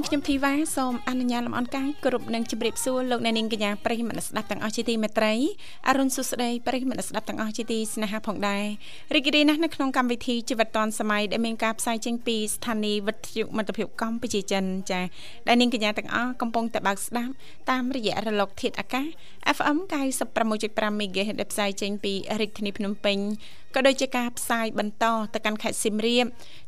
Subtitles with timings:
[0.00, 5.32] នាងខ្ញុំធីវ៉ាសូមអនុញ្ញាតលំអរកាយគ្រប់នឹងជម្រាបសួរលោកអ្នកនាងកញ្ញាប្រិយមិត្តស្ដាប់ទាំងអស់ជាទីមេត្រី
[5.88, 8.64] អរុនសុស្ដីប្រិយមិត្តស្ដាប់ទាំងអស់ជាទីស្នេហាផងដែរ
[9.14, 15.04] រីករាយណាស់នៅក្នុងកម្មវិធីជីវិតឌွန်សម័យដែលមានការផ្សាយចេញពីស្ថានីយ៍វិទ្យុមិត្តភាពកម្ពុជាចិនចា៎
[15.48, 17.32] ដែលនាងកញ្ញាទាំងអស់កំពុងតែបើកស្ដាប់
[17.70, 19.06] តាមរយៈរលកធាតុអាកាស
[19.56, 19.78] FM
[20.38, 23.18] 96.5 MHz ដែលផ្សាយចេញពីរាជធានីភ្នំពេញ
[23.74, 25.04] ក៏ដូចជាការផ្សាយបន្ត
[25.34, 26.26] ទៅកាន់ខេត្តសៀមរាប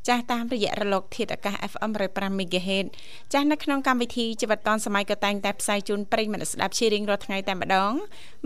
[0.08, 2.86] ចាស់តាមរយៈរលកធាតុអាកាស FM 105 MHz
[3.32, 7.92] ចាស់នៅក្នុងកម្មវិធីជីវិតឌွန်សម័យក៏តែងតែផ្សាយជូនប្រិយមិត្តស្ដាប់ជារៀងរាល់ថ្ងៃតែម្ដង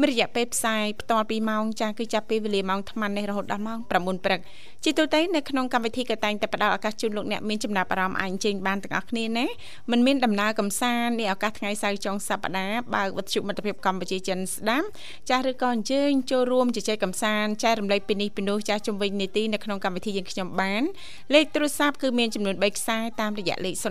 [0.00, 4.40] មានរយៈពេលផ្សាយផ្ទាល់2ម៉ោងចាស់គឺចាប់ពីវេលាម៉ោង8:00នេះរហូតដល់ម៉ោង9:00ព្រឹក
[4.84, 9.46] ជាទូទៅនៅក្នុងកម្មវិធីក៏តែងតែផ្ដល់ឱកាសជូនលោកអ្នកមានចំណាប់អារម្មណ៍អាចអញ្ជើញបានទាំងអស់គ្នាណា
[9.90, 14.86] មិនមានដំណើរកំសាន្តនេះឱកាសថ្ងៃសៅរ៍ចុងសប្ដាហ៍បើកវិទ្យុមិត្តភាពកម្ពុជាចិនស្ដាប់
[15.28, 20.82] ចាស់ឬក៏អញ្ជើញចូលរួមជជែកកំសាន្តចែករំលែកពីនេះពីនោះចាស់ជំវិញនីតិនៅក្នុងកម្មវិធីយើងខ្ញុំបាន
[21.34, 23.84] លេខទូរស័ព្ទគឺមានចំនួន3ខ្សែតាមរយៈលេខ010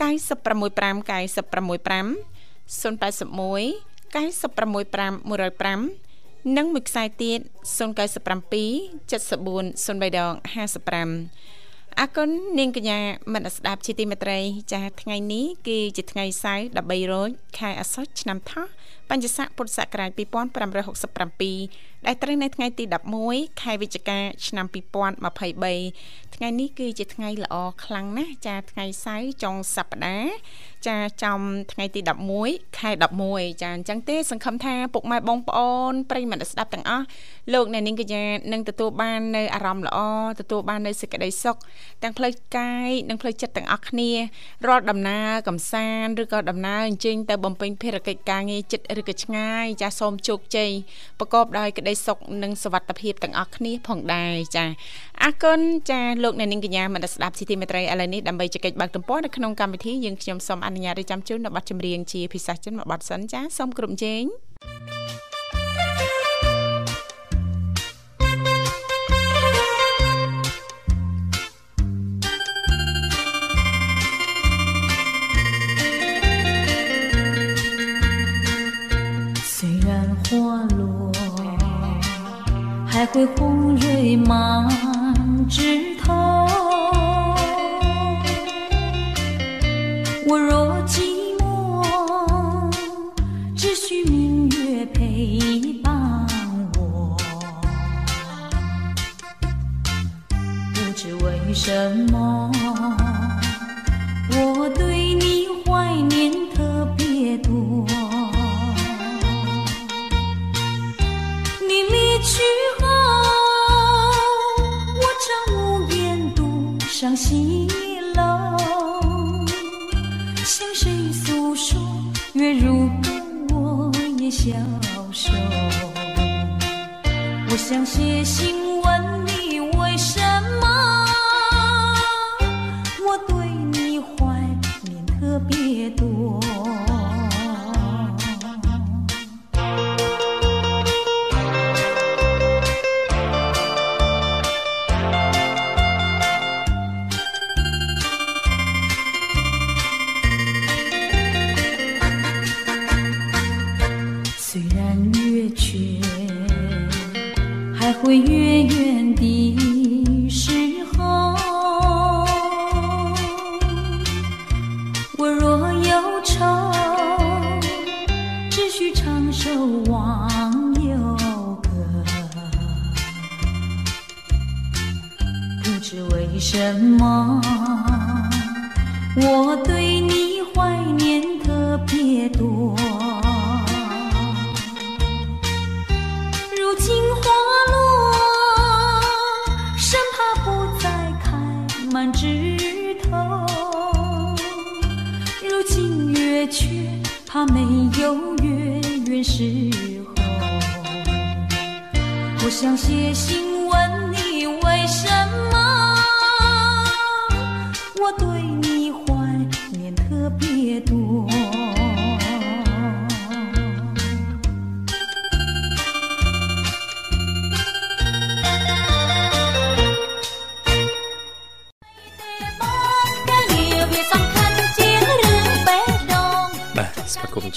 [0.00, 1.84] 965 081
[4.14, 6.04] 965 105
[6.56, 7.40] និងមួយខ្សែទៀត
[7.78, 7.80] 097
[9.08, 10.32] 74 03ដង
[11.14, 12.28] 55អរគុណ
[12.58, 13.00] នាងកញ្ញា
[13.34, 14.38] មនស្ដាប់ជាទីមេត្រី
[14.72, 18.66] ចាស់ថ្ងៃនេះគឺជាថ្ងៃសៅរ៍13រោចខែអាសត់ឆ្នាំថោះ
[19.10, 22.84] បញ្ញស័កពុទ្ធសករាជ2567 ដែលត្រូវនៅថ្ងៃទី
[23.22, 24.66] 11ខែវិច្ឆិកាឆ្នាំ
[25.30, 30.34] 2023ថ្ងៃនេះគឺជាថ្ងៃល្អខ្លាំងណាស់ចាថ្ងៃសៅរ៍ចុងសប្តាហ៍
[30.86, 31.40] ចាចំ
[31.72, 32.00] ថ្ងៃទី
[32.40, 32.90] 11ខែ
[33.24, 37.04] 11ចាអញ្ចឹងទេ សង្ឃឹមថាពុកម៉ែបងប្អូនប្រិយមិត្តស្ដាប់ទាំងអស់
[37.52, 39.98] លោកអ្នកនាងកញ្ញានឹងទទួលបាននៅអារម្មណ៍ល្អ
[40.40, 41.56] ទទួលបាននៅសេចក្តីសុខ
[42.02, 44.10] ទាំងផ្លូវកាយនិងផ្លូវចិត្តទាំងអស់គ្នា
[44.66, 50.70] រាល់ដំណើរកំសាន្តឬក៏ដំណើរអញ្ជើញទៅបំពេញភារកិច្ចការងារចិត្តឬក៏ឆ្ងាយចាសូមជោគជ័យ
[51.18, 54.64] ប្រកបដោយក្តីសុខនិងសុវត្ថិភាពទាំងអស់គ្នាផងដែរចា
[55.22, 55.60] អរគុណ
[55.90, 64.24] ចាលោកអ្នកនាងកញ្ញាមនស្ដាប់ស៊ីទីមេត្រីឥឡូវនេះដើម្បីជែកបាក់ទំព័រនៅក្នុងកម្មវិធីយើងខ្ញុំសូមអនុញ្ញាតរៀបចំជូននៅប័ណ្ណចម្រៀងជាភាសាចិនមួយប័ណ្ណសិនចាសូមគ្រប់ជេង
[64.66, 65.33] 还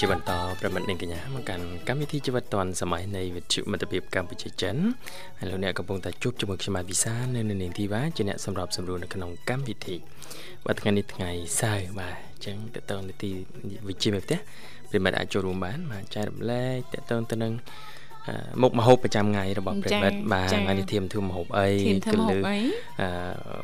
[0.04, 4.76] ាបន្តប្រិមិត្តនិងកញ្ញាមកកាន់កម្មវិធីជីវិតឌွန်សម័យនៃវិទ្យុមិត្តភាពកម្ពុជាចិន
[5.38, 9.96] ហើយលោកអ្នកកំពុងតែជួបជាមួយខ្ញុំបាទវិសានៅនៅនាងធីវ៉ាជាអ្នកសម្របសម្រួលនៅក្នុងកម្មវិធី
[10.66, 11.30] បាទថ្ងៃនេះថ្ងៃ
[11.60, 13.30] សៅរ៍បាទអញ្ចឹងតើតើនីតិ
[13.88, 14.38] វិជ្ជាមេផ្ទះ
[14.90, 17.52] ប្រិមិត្តអាចចូលរួមបានបាទចែករំលែកតើតើទៅនឹង
[18.62, 21.68] មុខមហូបប្រចាំថ្ងៃរបស់ប្រិមិត្តបាទថ្ងៃនេះធៀមធ្វើមហូបអី
[22.12, 22.38] គឺលើ
[23.00, 23.08] អឺ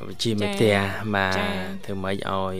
[0.08, 0.76] វិជ្ជាមេផ្ទះ
[1.14, 1.38] បាទ
[1.84, 2.56] ធ្វើម៉េចឲ្យ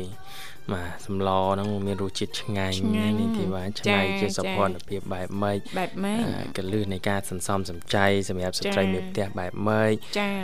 [0.73, 4.47] បាទសម្លហ្នឹងមានរសជាតិឆ្ងាញ់នេះទីបាទឆ្ងាញ់ជាសុខ
[4.89, 6.21] ភាពបែបម៉េចបែបម៉េច
[6.59, 9.95] កលឹះនៃការសន្សំសំចៃសម្រាប់ស្ត្រីមេផ្ទះបែបម៉េច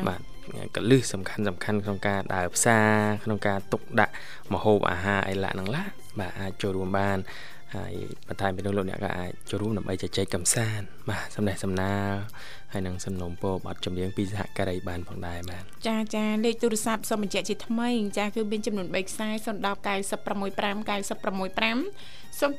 [0.09, 0.21] បាទ
[0.77, 2.93] កលឹះសំខាន់សំខាន់ក្នុងការដើរផ្សារ
[3.25, 4.13] ក្នុងការទុកដាក់
[4.55, 5.85] ម្ហូបអាហារអីឡាក់ហ្នឹងឡា
[6.19, 7.19] បាទអាចចូលរួមបាន
[7.77, 7.93] ហើយ
[8.29, 12.13] បន្ថែមពីនោះលោកអ្នកក៏អាចចូលរួមដើម្បីជជែកកំសាន្តបាទសំណេះសំណាល
[12.73, 21.81] ហើយនឹងសំណុំពរប័ណ្ណចម្រៀងពីសហការីបានផងដែរបាទចាចាលេខទូរស័ព្ទសូមបញ្ជាក់ជាថ្មីចាគឺមានចំនួន3ខ្សែ010 965 965
[22.41, 22.51] 081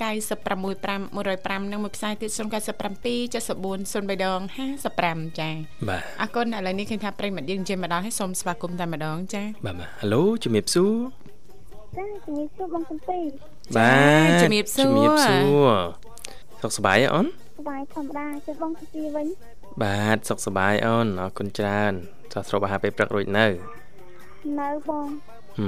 [0.00, 2.38] 965 105និងមួយខ្សែទៀត097
[3.34, 4.40] 74 03ដង
[4.90, 5.50] 55ចា
[5.88, 10.94] បាទអរគុណឥឡូវនេះឃើញថាប្រិមត្តយើងជិះមកដល់ហើយសូមស្វាគមន៍តែម្ដងចាបាទបាទហៅឡូជំរាបសួរ
[11.96, 13.18] ចាជំរាបសួរបងសំពី
[13.74, 13.92] បា
[14.28, 15.36] ទជំរាបសួរជំរាបសួ
[15.66, 15.72] រ
[16.62, 19.26] សុខសប្បាយអូនសប្បាយធម្មតាជិះបងសំពីវិញ
[19.82, 21.92] បាទសុខសប្បាយអូនអរគុណច្រើន
[22.32, 23.46] ចោះស្រូបអាហារពេលព្រឹករួចនៅ
[24.60, 25.06] នៅបង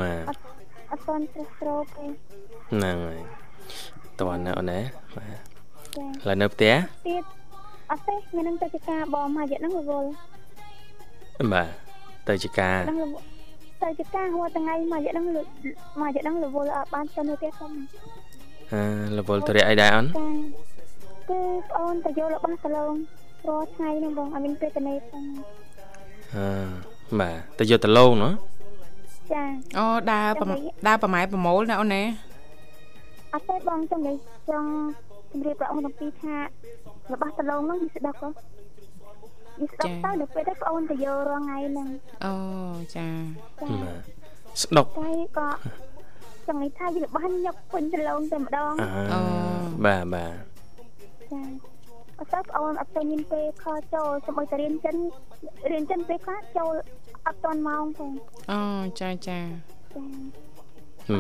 [0.01, 0.23] បាទ
[0.91, 2.05] អត់តន់ស្រស់ស្រោបទេ
[2.73, 3.21] ហ្នឹងហើយ
[4.21, 4.81] តន់ណាអូនណា
[5.17, 5.39] បាទ
[6.23, 6.75] ឥឡូវនៅផ្ទះ
[7.09, 7.25] ទៀត
[7.91, 10.09] អត់ទេខ្ញុំនឹងទៅចការបងមករយៈហ្នឹងរវល់
[11.53, 11.69] បាទ
[12.29, 12.81] ទៅចការ
[13.83, 15.25] ទៅចការហួរថ្ងៃមករយៈហ្នឹង
[16.01, 17.73] មករយៈហ្នឹងរវល់អត់បានទៅនៅផ្ទះខ្ញុំ
[18.73, 18.83] អឺ
[19.19, 20.07] រវល់ទៅរៀកអីដែរអូន
[21.29, 21.41] គឺ
[21.71, 22.93] ប្អូនទៅយករបស់សាឡុង
[23.49, 25.25] រាល់ថ្ងៃហ្នឹងបងអត់មានពេលទៅនេះផង
[26.35, 26.47] អឺ
[27.21, 28.31] បាទទៅយកដលងណា
[29.33, 29.43] ចា
[29.79, 30.29] អូដើរ
[30.89, 32.03] ដើរប្រម៉ែប្រមូលណាអូនណា
[33.35, 34.17] អត់ទេបងចង់និយាយ
[34.51, 34.71] ចង់
[35.31, 36.35] ជម្រាបព្រះអង្គទាំងពីរថា
[37.13, 38.31] របស់ដលងហ្នឹងវាស្ដុកហ៎វា
[39.73, 41.89] ស្ដុកទៅដល់ពេលទៅប្អូនទៅយករាល់ថ្ងៃហ្នឹង
[42.25, 42.35] អូ
[42.95, 43.07] ចា
[44.63, 45.49] ស្ដុកតែក៏
[46.47, 48.73] ចង់និយាយថាវារបស់ញឹកពេញដលងតែម្ដង
[49.13, 49.21] អូ
[49.85, 50.35] បាទបាទ
[51.33, 51.43] ចា
[52.19, 54.97] អត់ទៅប្អូនអត់ទៅមានពេលខលចូលសម្បីតែរៀនចិន
[55.71, 56.75] រៀនចិនពេលខ្លះចូល
[57.27, 58.11] អត់តាន់ម៉ោងផង
[58.53, 58.61] អូ
[59.01, 59.39] ចាចា
[59.95, 60.05] ចា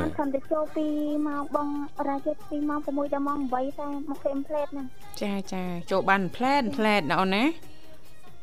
[0.01, 0.87] អត់ខ្ញុំទៅចូលពី
[1.29, 1.69] ម៉ោងបង
[2.09, 4.87] រាជពីម៉ោង6ដល់ម៉ោង8តែមកផ្លេមផ្លែតហ្នឹង
[5.23, 7.45] ចាចាចូលបានផ្លែតផ្លែតណាអូនណា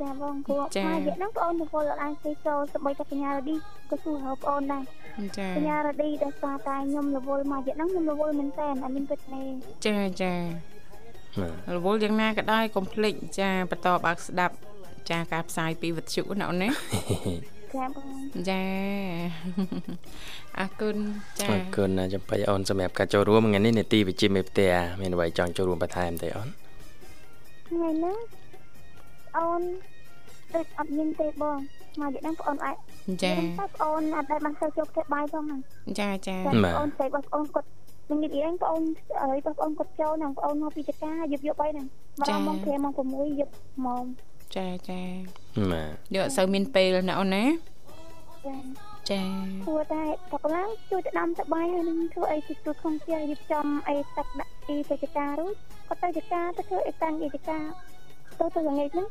[0.02, 3.56] ចាបងគួរមកយកហ្នឹងបងអូនទៅពលអាចទៅចូលសម្បីតែកញ្ញារឌី
[3.90, 4.84] ក៏សួរហៅបងអូនដែរ
[5.38, 9.42] ចាកញ្ញារឌីដែលស្គាល់តែខ្ញុំរវល់មកយកហ្នឹងខ្ញុំរវល់មែនតើអត់មានពិតទេ
[9.86, 10.34] ចាចា
[11.76, 14.56] រវល់យ៉ាងណាក៏ដោយកុំភ្លេចចាបន្តបើកស្ដាប់
[15.10, 16.70] ចាការផ្សាយពីវិទ្យុណាអូនណា
[17.76, 18.10] ចាបង
[18.50, 18.64] ចា
[20.60, 20.96] អរគុណ
[21.40, 24.72] ចាអរគុណណាចំបៃអូនសម្រាប់ការចូលរួមថ្ងៃនេះនេតិវិជ្ជាមេផ្ទះ
[25.02, 26.50] មានអ្វីចង់ចូលរួមបន្ថែមទេអូន
[27.68, 28.18] ថ្ងៃនេះ
[29.38, 29.62] អូន
[30.56, 31.58] ដូចអត់មានទេបង
[32.02, 32.78] មកយដឹងបងអូនអាច
[33.24, 35.44] ចាបងអូនអត់ដែលបានទៅចូលផ្ទះបាយផង
[36.00, 37.68] ចាចាបងអូនតែបងអូនគាត់
[38.10, 38.84] នឹងនិយាយបងអូន
[39.22, 41.88] ហើយបងអូនគាត់ចូលនឹងបងអូនមកពីចកាយប់យប់អីហ្នឹង
[42.20, 43.54] មកម៉ោង5ម៉ោង6យប់
[43.86, 44.04] ម៉ោង
[44.56, 45.02] ចាចា
[45.72, 47.44] បាទយកអត់សូវមានពេលណាអូនណា
[48.46, 48.58] ចា
[49.12, 49.22] ចា
[49.68, 55.54] គួរតែតកឡើងជួយទៅដាំទឹកបាយហើយនឹងធ្វើអីទៅធ្វើក្នុងផ្ទះរៀបចំអីទឹកដាក់ពីទៅចការួច
[55.88, 57.60] គាត់ទៅចកាទៅធ្វើអីតាំងអីចកា
[58.40, 59.08] ទៅទៅល្ងាចហ្នឹង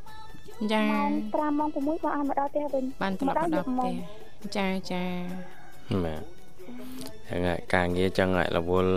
[0.73, 3.93] ចាម៉ោង5ម៉ោង6បងឲ្យមកដល់ផ្ទះវិញបានត្រឡប់មកដល់ផ្ទះ
[4.57, 5.04] ចាចា
[6.04, 6.23] បាទ
[7.28, 7.40] ចឹង
[7.75, 8.95] ការងារចឹងរវល់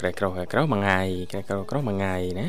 [0.00, 2.48] ក្រេះក្រោះក្រោះមួយថ្ងៃក្រេះក្រោះក្រោះមួយថ្ងៃណា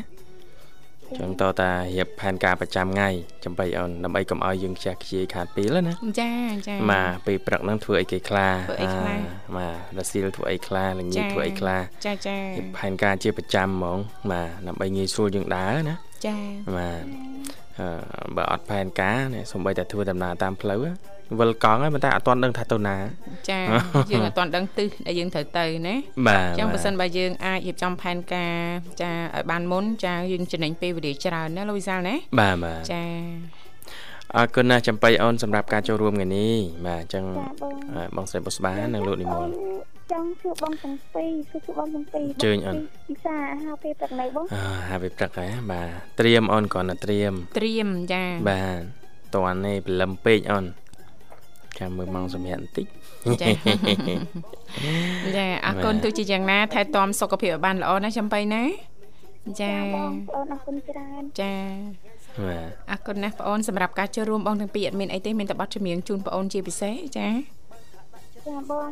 [1.19, 3.09] ចឹងតើតារៀបផែនការប្រចាំថ្ងៃ
[3.45, 6.31] ចំបៃអូនដើម្បីកុំឲ្យយើងខ្ជះខ្ជាយខាតពេលណាចា
[6.67, 9.19] ចាបាទពេលព្រឹកហ្នឹងធ្វើអីគេខ្លះធ្វើអីខ្លះ
[9.57, 13.99] បាទរសៀលធ្វើអីខ្លះល្ងាចធ្វើអីខ្លះចាចារៀបផែនការជាប្រចាំហ្មង
[14.31, 15.95] បាទដើម្បីងាយស្រួលយើងដើរណា
[16.25, 16.35] ចា
[16.77, 17.03] បាទ
[18.35, 19.17] បើអត់ផែនការ
[19.51, 20.79] សំបីតែធ្វើដំណើរតាមផ្លូវ
[21.39, 22.95] វិលកង់ហើយប៉ុន្តែអត់ទាន់ដឹងថាទៅណា
[23.49, 23.59] ចា
[24.11, 25.95] យើងអត់ទាន់ដឹងទិសដែលយើងត្រូវទៅណា
[26.27, 28.55] បាទអញ្ចឹងបើសិនបើយើងអាចរៀបចំផែនការ
[29.01, 33.03] ចាឲ្យបានមុនចាយើងចំណេញពេលវេលាច្រើនណាលោកវិសាលណាបាទបាទចា
[34.35, 36.55] អរគុណណាស់ចំបៃអូនសម្រាប់ការចូលរួមថ្ងៃនេះ
[36.87, 37.23] បាទអញ្ចឹង
[38.15, 39.47] បងស្រីបុស្បានិងលោកនិមល
[40.11, 42.77] ចង់ជួបបងទាំងពីរជួបបងទាំងពីរជើញអូន
[43.09, 45.87] ពិសាហៅពេលព្រឹកនៅបងអើហៅពេលព្រឹកហ៎បាទ
[46.19, 50.65] ត្រៀមអូនគ្រាន់តែត្រៀមត្រៀមចាបាទតន់នេះព្រលឹមពេកអូន
[51.79, 52.85] ចាំមើលម៉ោងសម្រាប់បន្តិច
[53.41, 53.49] ចា
[55.35, 58.63] ចាអរគុណទោះជាយ៉ាងណាថែទាំសុខភាពឲ្យបានល្អណាចំបៃណា
[59.61, 61.53] ចាបងប្អូនអរគុណច្រើនចា
[62.05, 62.16] បាទ
[62.91, 67.27] អរគុណណាស់បងអូនសម្រាប់ការចូលរួមបងទាំងពីរអត់មានអីទេមានតែប័ណ្ណចម្រៀងជូនបងអូនជាពិសេសចា
[68.47, 68.89] ចាបង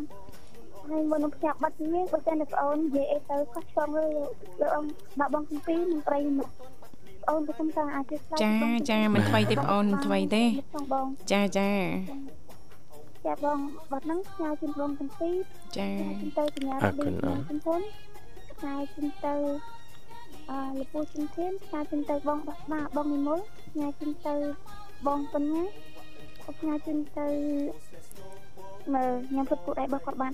[0.90, 4.06] ហើយមុននឹងផ្ញើប័ណ្ណនេះបើតែអ្នកប្អូននិយាយអីទៅខុសឆ្គងលើ
[4.62, 6.54] លើអង្គដាក់បងកំពីនឹងប្រិយមិត្ត
[7.30, 8.54] អូនទៅគុំតាអាចឆ្លើយចា
[8.92, 10.44] ចាមិនថ្មីទេបងអូនមិនថ្មីទេ
[10.76, 11.70] បងបងចាចា
[13.26, 13.60] ចាបង
[13.92, 15.30] បាត់ហ្នឹងផ្ញើជូនបងកំពី
[15.78, 17.82] ចាជូនទៅកញ្ញាអរគុណអូនជូនពុន
[18.60, 19.36] ផ្ញើជូនទៅ
[20.50, 23.40] អឺលពូជូនធានផ្ញើជូនទៅបងបាក់បាបងនិមល
[23.72, 24.36] ផ្ញើជូនទៅ
[25.08, 25.64] បងបញ្ញា
[26.60, 27.28] ផ្ញើជូនទៅ
[28.94, 30.34] មើលញ៉ាំពុតពុតឯងរបស់គាត់បាន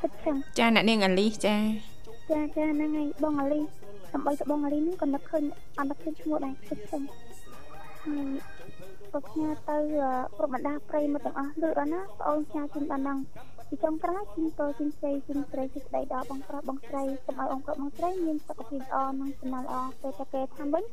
[0.00, 1.56] គិតចឹងចាអ្នកនាងអាលីសចា
[2.30, 3.60] ចាចាហ្នឹងហើយបងអាលី
[4.12, 5.44] ដើម្បីទៅបងអាលីហ្នឹងក៏នឹកឃើញ
[5.78, 7.02] អត់នឹកឃើញឈ្មោះដែរគិតចឹង
[8.04, 8.26] ហើយ
[9.12, 9.76] ក៏ផ្ញើទៅ
[10.38, 13.18] ប្រមដាប្រិយមិត្តទាំងអស់លឺដល់ណាបងអូនផ្ញើជូនដល់ហ្នឹង
[13.72, 20.84] ពីចុងក្រោយជូនតជូនស្រីជូនស្រីជូនស្ដីដល់បងប្រុសបងស្រីសូមឲ្យអង្គប្រុសបងស្រីមានសុខភាពល្អនិងសំណាងល្អពេលតែគេថាវិញ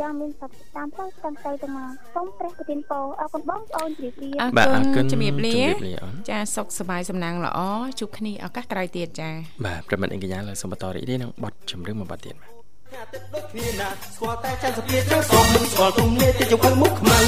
[0.00, 7.58] យ៉ាងមានសុខតាមផ្លូវតាំងទៅទាំងមកសូមព្រះប្រទានពរអរគុណបងប្អូនជ្រាបលាអរបាទអរគុគុណណជំរាបលាជំរាបលាអូនចាសុខសប្បាយសំណាងល្អ
[7.98, 9.30] ជួបគ្នាឱកាសក្រោយទៀតចា
[9.66, 12.52] បាទប្រិមត្តអង្គកញ្ញាលើសូមបន្តរីករាយនឹងបទចម្រៀងមួយបទទៀតបាទ
[12.94, 17.18] អាទិត្យដូចគ្នាណាស្គាល់តែច័ន្ទសភាទាំងសងមិនស្គាល់ទុំលាទីចង្ខឹងមុខខ្មៅ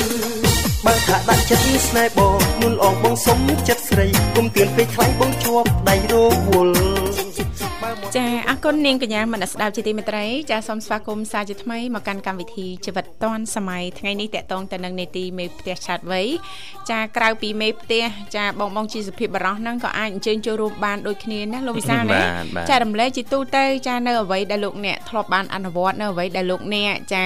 [0.86, 6.14] បើថាដាក់ចិត្តស្នេហ៍បងមុនអងបងសុំចិត្ត ស្រីគុំទឿនពេកខ្លាំងបងជាប់ដៃរ
[6.48, 6.74] វល់
[7.82, 16.26] បើមកចាអរគុណនាងកញ្ញាមនស្ដាប់ជាទីមេត្រីចាសូមស្វាគមន៍សាជាថ្មីមកកាន់កម្មវិធីជីវិតឌွန်សម័យថ្ងៃនេះតកតងទៅនឹងនេតិមេផ្ទះឆាតវ័យ
[16.90, 18.04] ចាក្រៅពីមេផ្ទះ
[18.36, 27.22] ចាបងបងជាសុភាពបរោះហ្នឹងក៏អាចអញ្ជើញចូលរួមបានដូចគ្នាណាលោកវិសាលណាបាទបាទចារំលែកជាទូទៅចានៅអ្វីដែលលោកអ្នកធ្លាប់បានអនុវត្តនៅអ្វីដែលលោកអ្នកចា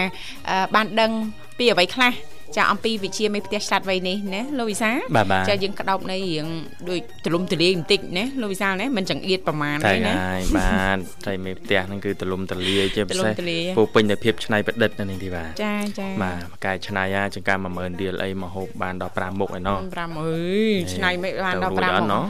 [0.48, 1.10] អឺបានដឹង
[1.58, 2.12] ពីអ្វីខ្លះ
[2.56, 6.46] ចាអំពីវិជាមេផ្ទះឆ្លាតវៃនេះណាលោកវិសាលបាទបាទចាយើងក្តោបនៅរៀង
[6.88, 20.36] ដូចទលំទលាយបន្តិចណាលោកវិសាលណាមិនចង្អៀតប្រមាណតែទេណាហើយបាទត្រីមេផ្ទះហ្នឹងគឺទលំទលាយជាពិសេសទលំទលាយពោពេញតែភាពច្នៃប្រឌិតនៅនេះទីបាទចាចាបាទកែច្នៃហ่าចង្កា10000រៀលអីមកហូបបានដល់5មុខឯណោះ5អើ
[20.70, 22.24] យឆ្នៃមិនបានដល់ទៅរួច5ណោះ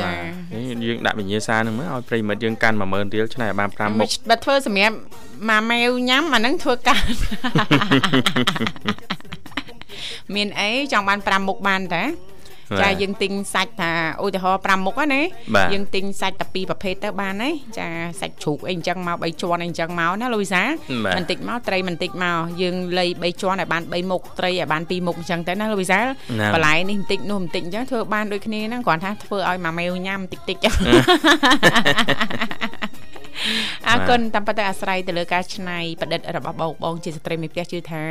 [0.00, 4.96] ចាបាទនេះយើងដាក់វិញ្ញាសាហ្នឹងមើលឲ្យប្រិមិត្តយើងកាន់10000រៀលឆ្នៃឲ្យបាន5មុខបើធ្វើសម្រាប់
[5.48, 7.04] ម៉ាម៉ែវញ៉ាំអាហ្នឹងធ្វើកាន
[10.34, 12.35] មានអីចង់បាន5មុខបានតាបាទ
[12.82, 13.92] ចាយើងទិញសាច់ថា
[14.22, 15.20] ឧទាហរណ៍5មុខណា
[15.56, 17.88] បាទយើងទិញសាច់តែពីរប្រភេទទៅបានហើយចា
[18.20, 20.62] សាច់ជ្រូកអីអញ្ចឹងមក3ជាន់អីអញ្ចឹងមកណាលូវីសា
[21.04, 30.56] បាទបន្តិចមកត្រីបន្តិចមកយើងលៃ3ជាន់ឲ្យបាន3មុខត្រីឲ្យបាន2មុខអញ្ចឹងទៅណាលូវីសាហ្នឹងបន្លែនេះបន្តិចនោះបន្តិចអញ្ចឹងធ្វើបានដូចគ្នាហ្នឹងគ្រាន់ថាធ្វើឲ្យម៉ាម៉េវញ៉ាំបន្តិចតិច
[33.90, 38.02] អរគុណតាមពិតទៅអាស្រ័យទៅលើការច្នៃប្រឌិតរបស់បងបងជាស្ត្រីមេផ្ទះជឿថា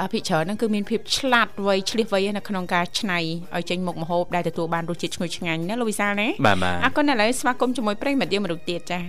[0.00, 3.18] អឺភិកច្រើនហ្នឹងគឺមានភាពឆ្លាតវៃឆ្លៀសវៃនៅក្នុងការច្នៃ
[3.56, 9.00] ឲ្យចេញមុខម្ហូបដែលទទួលបានរសជាតិឈ្ងុយឆ្ងាញ់ណាលោកវិសាលណាបាទបាទអរគុណឥឡូវស្វាគមន៍ជាមួយប្រិយមិត្តយើងមរុទៀតចា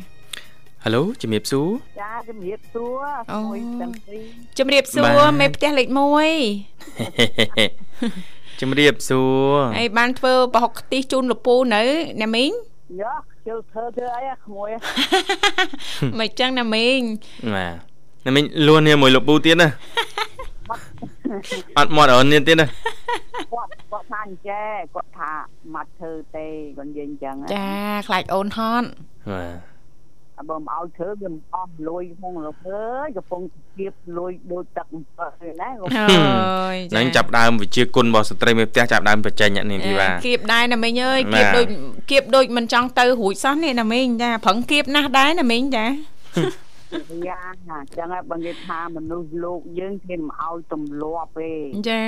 [0.83, 1.67] ហៅឡូជំរាបសួរ
[2.01, 3.01] ចាជំរាបសួរ
[3.33, 4.23] អូមួយទាំងពីរ
[4.59, 5.95] ជំរាបសួរបាទមេផ្ទះលេខ1
[8.61, 11.83] ជំរាបសួរហើយបានធ្វើប្រហុកខ្ទិះជូនលពូនៅ
[12.23, 12.51] ណាមីង
[13.01, 13.11] យោ
[13.45, 14.69] ជិលធ្វើធ្វើអីអាក្មួយ
[16.19, 17.01] មិនចឹងណាមីង
[17.55, 17.67] បា
[18.25, 19.69] ទណាមិញលួននេះមួយលោកពូទៀតណា
[21.77, 22.65] អត់មាត់អូននេះទៀតណា
[23.53, 25.31] គាត់គាត់ថាអញ្ចេះគាត់ថា
[25.75, 27.69] មកធ្វើទេគាត់និយាយអញ្ចឹងចា
[28.07, 28.87] ខ្លាចអូនហត់
[29.31, 29.74] បាទ
[30.49, 33.41] បើមិនឲ្យធ្វើវាមិនអស់លុយក្នុងលោកអើយកំពុង
[33.77, 35.27] គៀបលុយដូចទឹកអំពើ
[35.61, 41.67] ណាគាត់អើយហ្នឹងចាប់ដើមវិជាគុណរបស់ស្ត្រីមេផ្ទះចាប់ដើមបញ្ចេញនេះទីបាទគៀបដែរណាមីងអើយបាគៀបទដូច
[42.11, 45.85] គៀបដូចមិនចង់ទៅរួចសោះនេះណាមីងចាប្រឹងគៀបណាស់ដែរណាមីងចា
[47.27, 51.53] យ៉ាងណាអញ្ចឹងហើយបើនិយាយថាមនុស្សលោកយើងគេមិនឲ្យទម្លាប់ទេ
[51.89, 52.05] ចា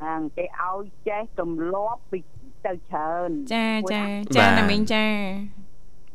[0.00, 2.18] ហ្នឹងគេឲ្យចេះទម្លាប់ពី
[2.66, 5.04] ទៅច្រើនចាចាបាទចាណាមីងចា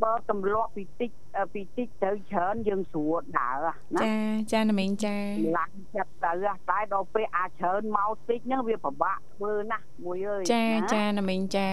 [0.03, 4.15] បើទម្លាប់ពីតិចអឺពីតិចទៅច្រើនយើងស្រួលដើរណាចា
[4.51, 5.15] ចាណាមីងចា
[5.58, 11.70] ឡើងចិត្តទៅហ่ะតែដល់ពេលអាចច្រើនមកតិចហ្នឹងវាពិបាកធ្វើណាស់មួយអើយចាណាចាណាមីងចា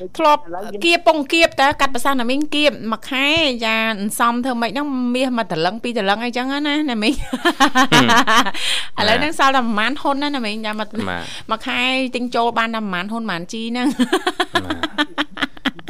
[0.00, 3.26] ដូចធ្លាប់ឥឡូវយើងគៀបពងគៀបតើកាត់ប្រសាសន៍ណាមីងគៀបមួយខែ
[3.64, 6.58] ចាអន្សំធ្វើម៉េចហ្នឹងមាសមកតលឹងពីរតលឹងអីចឹងណា
[6.90, 7.14] ណាមីង
[8.98, 10.88] ឥឡូវហ្នឹងសល់តែប្រហែលហ៊ុនណាណាមីងចាមកបាទ
[11.50, 11.80] មួយខែ
[12.16, 13.86] ទិញចូលបានតែប្រហែលហ៊ុនប្រហែលជីហ្នឹង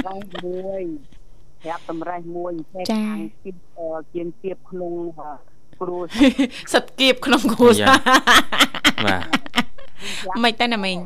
[0.07, 0.83] រេះមួយ
[1.67, 5.31] ប្រាប់តម្រេះមួយចេះចាខាងគៀបអឺជាងគៀបក្នុងអឺ
[5.81, 5.99] គ្រួ
[6.73, 7.99] សិតគៀបក្នុងគ្រួសារ
[9.07, 9.19] បា
[10.37, 10.99] ទមិនទៅណាមីង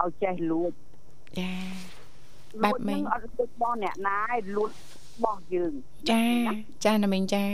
[0.00, 0.72] ឲ្យចេះលួច
[1.38, 1.52] ចា
[2.62, 5.72] លបែួបចម៉េហ្នឹងចអត់លួចរបស់អ្នកណាឯងលួចរបស់យើង
[6.10, 6.24] ចា
[6.84, 7.50] ចាណាមីងចាឥ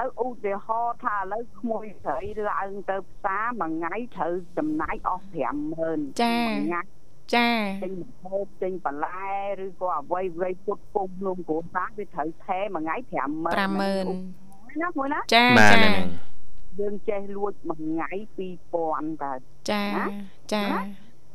[0.00, 6.95] ឡូវឧទាហរណ៍ថាឥឡូវក្មួយស្រីឡើងទៅផ្សារមួយថ្ងៃត្រូវចំណាយអស់50000ចាមួយថ្ងៃ
[7.34, 7.48] ចា
[7.84, 9.30] ទិញម្ហូបទិញបន្លែ
[9.64, 13.66] ឬក៏អ្វីអ្វីពុតពុំក្នុងគ្រួសារវាត្រូវថែមួយថ្ងៃ50000 50000ណា
[14.98, 16.08] មួយណាចាបាទចាណាមិញ
[16.80, 18.10] យើងចេះលួចមួយថ្ងៃ
[18.66, 19.32] 2000តើ
[19.70, 19.84] ចា
[20.52, 20.78] ចាល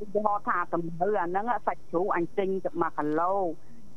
[0.02, 3.36] ឧទាហរណ៍ថាតម្រូវអាហ្នឹងសាច់ជ្រូកអញទិញទៅ1គីឡូ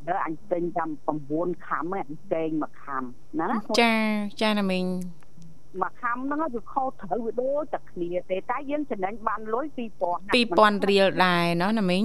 [0.09, 0.91] ដល់អញទិញចាំ
[1.29, 3.03] 9ខាំឯងអញកេង1ខាំ
[3.41, 3.47] ណា
[3.81, 3.95] ចា
[4.41, 4.87] ចាណាមីង
[5.83, 12.05] មួយខាំហ្នឹងវាខុសត្រូវវាដូចតែគ្នាទេតែយើងចំណេញបានលុយ2000 2000រៀលដែរណោះណាមីង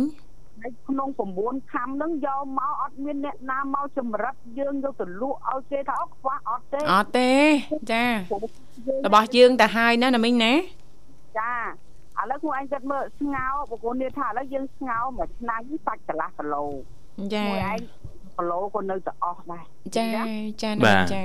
[0.62, 1.10] ហើយក្នុង
[1.42, 7.32] 9ខាំហ្នឹងយកមកអត់មានអ្នកណាមកចម្រិតយើងយកទៅលក់ឲ្យគេថាអត់ខ្វះអត់ទេអត់ទេ
[7.92, 8.06] ចា
[9.06, 10.54] របស់យើងតែហើយណាណាមីងណា
[11.40, 11.54] ចា
[12.20, 16.66] ឥឡូវខ្លួនឯងគិតមើលស្ងោប្រគល់នេះថាឥឡូវយើងស្ងោមួយឆ្នាំសាច់កន្លះគីឡូ
[17.34, 17.80] ចាខ្លួនឯង
[18.38, 19.64] គីឡូក៏នៅតែអស់ដែរ
[19.98, 20.08] ចា
[20.64, 21.24] ចាណាចា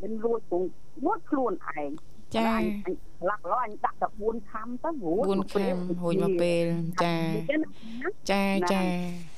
[0.00, 0.62] មានលួចពង
[1.04, 1.90] លួចខ្លួនឯង
[2.36, 6.66] ចាអញអញកន្លះគីឡូអញដាក់តែ4ខាំទៅរួច4ខាំរួចមកពេល
[7.04, 7.16] ចា
[7.50, 9.33] ចឹងណាចាចាហើយ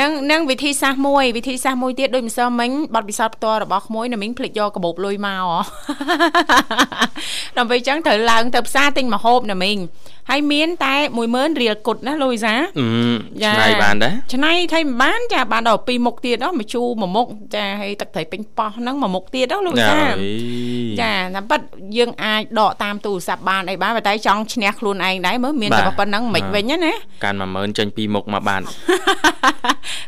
[0.00, 5.58] នឹងនឹងវិធីសាស្ត្រមួយវិធីសាស្ត្រមួយទៀតដូចម្សិលមិញបတ်ពិសោធន៍ផ្ទាល់របស់ក្មួយណាមីងភ្លេចយកកាបូបលុយមកហ៎
[7.58, 9.78] ដើម្បីអញ្ចឹងត្រូវឡើងទៅផ្សារទិញមកហូបណាមីង
[10.30, 10.94] ហើយមានតែ
[11.28, 12.88] 10000រៀលគុតណាលុយសាអឺ
[13.42, 20.16] ចាឆ្នៃបានដែរឆ្នៃថៃមិនបានចាបានដល់ពីរមុខទៀតហ្នឹងមកជូរមួយមុខចាហើយទឹកត្រីពេញប៉ោះហ្នឹងមួយមុខទៀតហ្នឹងលោកសាអើយ
[21.00, 21.60] ចាតាមពិត
[21.96, 26.92] យើងអាចដកតាមទូរស័ព្ទបានអីបានប៉ុន្តែចង់ឈ្នះខ្លួនឯងដែរមើលមានតែប៉ុណ្្នឹងមិនវិញណាណា
[27.24, 28.62] កាន់10000ចេញពីមុខមកបាន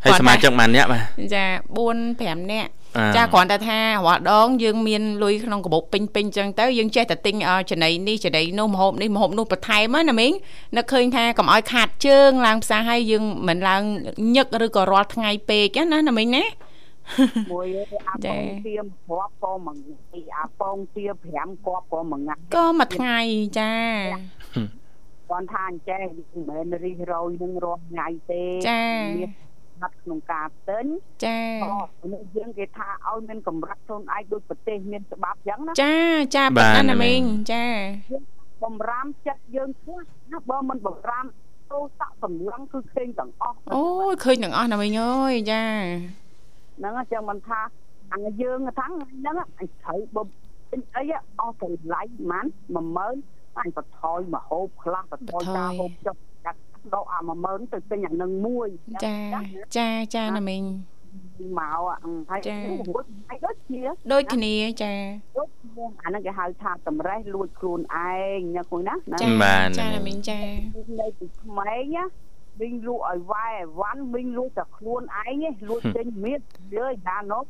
[0.04, 1.02] ហើយសមាជិកប៉ុន្មានអ្នកបាទ
[1.34, 1.44] ចា
[1.84, 10.32] 4 5នាក់អ่าចាគ្រាន់តែថារាល់ដងយើងមានលុយក្នុងកាបូបពេញពេញចឹងទៅយើងចេះតែទិញអឺចំណីនេះចំណីនោះម្ហូបនេះម្ហូបនោះបន្ថែមណាមីង
[10.76, 13.82] នឹកឃើញថាកុំឲ្យខាតជើងឡើងផ្សារឲ្យយើងមិនឡើង
[14.36, 16.44] ញឹកឬក៏រាល់ថ្ងៃពេកណាណាមីងណា
[17.52, 17.66] មួយ
[18.08, 21.04] អាចាពងទៀមគ្រាប់ក៏មួយថ្ងៃអាពងទៀ
[21.36, 23.18] 5គ្រាប់ក៏មួយថ្ងៃក៏មួយថ្ងៃ
[23.58, 23.72] ចា
[25.28, 26.02] គាត់ថាអញ្ចេះ
[26.34, 28.82] មិនមែនរិះរយនឹងរាល់ថ្ងៃទេចា
[29.18, 29.30] មាន
[29.80, 30.86] ហាត់ក្នុងការទិញ
[31.24, 31.38] ចា
[32.02, 35.96] អូនេះយើងគេថាឲ្យមានកម្រិតខ្លួនឯងដូចប្រទេសមានច្បាប់អញ្ចឹងណាចា
[36.36, 37.64] ចាបាប៉ុទណ្ណាណាណាមីមីងងចា
[38.64, 39.98] បំរាមចិត្តយើងខ្លះ
[40.32, 41.26] ណាបើមិនបំរាម
[41.70, 45.64] ទោសៈសម្លឹងគឺឃើញទាំងអស់អូយឃើញទាំងអស់ណាមីងអើយចា
[46.78, 47.60] ហ្នឹងអញ្ចឹងមិនថា
[48.12, 50.22] អញយើងថាហ្នឹងអញត្រូវបើ
[50.72, 51.02] ទិញអី
[51.40, 56.58] អស់តម្លៃប៉ុន្មាន10000 អញបន្ថយមកហូបខ្លះបន្ថយការហូបចុះកាត់
[56.94, 58.68] ដកអា10000ទៅទិញអានឹងមួយ
[59.04, 59.18] ចា
[59.76, 60.64] ចាចាណាមីង
[61.58, 61.80] មក
[62.30, 63.80] ហើយចារួចហើយដូចជា
[64.12, 64.92] ដូចគ្នាចា
[65.38, 70.40] ដូចគ្នាអាហ្នឹងគេហៅថាតម្រេះលួចខ្លួនឯងណាគួយណាណាចាបាទចាណាមីណាងមីងចា
[71.00, 72.04] នៅពីក្មេងណា
[72.60, 76.40] វិញលក់ឲ្យវាយឲ្យវ៉ាន់វិញលក់តែខ្លួនឯងឯងលក់ចេញមៀត
[76.76, 77.44] យើយ៉ានោះ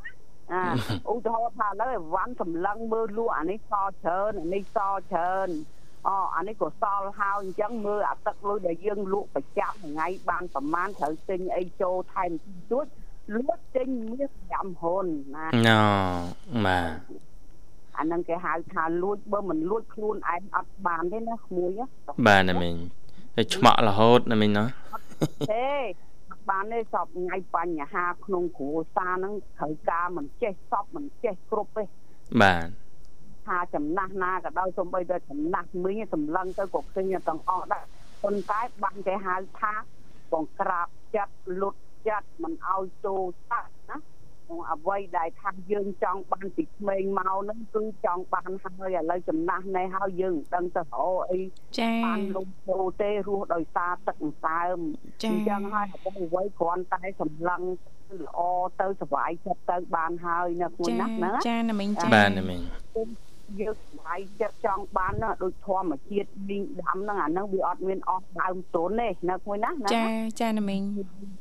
[0.53, 0.62] អា
[1.11, 3.73] ឧទាហរណ៍ថាឥឡូវឲ្យវ៉ាន់សម្លឹងមើលលក់អានេះស
[4.05, 4.79] ច្រើនអានេះស
[5.12, 5.49] ច្រើន
[6.07, 12.31] អូអានេះក៏សល់ហើយអញ្ចឹងមើលអាទឹកលុយដែលយើងលក់ប្រចាំថ្ងៃបានប្រមាណត្រូវទិញអីចូលថែម
[12.71, 12.87] ទួច
[13.37, 15.81] លក់ចេញមៀត5ហ៊ុនណាណូ
[16.67, 16.91] បាទ
[17.99, 21.87] អាហ្នឹងគេហៅថាលួចបើមិនលួចខ្លួនឯងអត់បានទេណាក្មួយណា
[22.27, 22.75] បាទណាមីង
[23.37, 24.69] ហើយឆ្មក់រហូតណាមីងណោះ
[25.53, 25.71] ទេ
[26.31, 31.85] អត់បានទេសពថ្ងៃបញ្ហាក្នុងគ្រួសារហ្នឹងត្រូវការមិនចេះសពមិនចេះគ្រប់ទេ
[32.43, 32.82] បាទ
[33.46, 37.85] ថាចំណាស់ណាក៏ដោយសូម្បីតែចំណាស់មីងសម្លឹងទៅក៏ឃើញទាំងអស់ដែរ
[38.22, 39.74] ប៉ុន្តែបានគេហៅថា
[40.33, 41.74] បងក្រាបចិត្តលុត
[42.09, 43.98] ចិត្តមិនឲ្យចូលតាក់ណា
[44.46, 50.94] ក្នុងអ្វីដែលថាយើងចង់បានពីក្មេងមកហ្នឹងគឺចង់បានហើយឥឡូវចំណាស់នេះហើយយើងមិនដឹងទៅរក
[51.31, 51.40] អី
[51.78, 54.78] ចាបានលំពោទេរស់ដោយសារទឹកអង្សើម
[55.22, 57.62] ចាអញ្ចឹងហើយអ្វីអ្វីគ្រាន់តែសម្លឹង
[58.20, 58.40] ល្អ
[58.81, 62.61] ទៅសុវ័យចិត្តទៅបានហើយណាគួយចាណាស់ហ្នឹងចាណាមីងចាបាទណាមីង
[63.61, 70.05] យើងសុវ័យចិត្តចង់បានណាដូចធម្មជាតិមីងដាំហ្នឹងអាហ្នឹងវាអត់មានអស់ដើមទុនទេណាគួយណាស់ណាចា
[70.41, 70.83] ចាណាមីង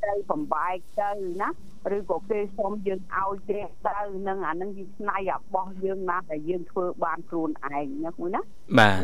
[0.05, 1.09] ទៅបំបែកទៅ
[1.41, 1.49] ណា
[1.95, 8.41] ឬក៏គេសុំយើងឲ្យទេទៅនឹងអាហ្នឹងយើងស្នៃរបស់យើងណាដែលយើងធ្វើបានខ្លួនឯងណាគួយណា
[8.79, 9.01] បាទ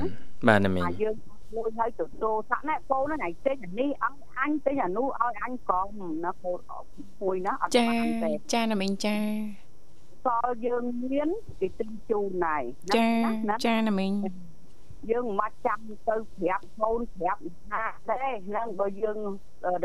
[0.48, 1.15] បាទណាមីងអាយើង
[1.56, 5.88] លុយឲ្យទៅដូរសាក់ណែកូនហ្នឹងឯងទិញអានេះឲ្យអញទិញអានោះឲ្យអញក្រម
[6.26, 6.60] ណាកូន
[7.22, 9.17] មួយណាអត់ចាបានទេចាណាមីងចា
[10.27, 13.09] សល់យើងមានគេទិញជូនដែរណាចា
[13.49, 14.13] ណាចាណាមីង
[15.11, 19.17] យើងមិនចាំទៅប្រាប់កូនប្រាប់ណាទេហ្នឹងបើយើង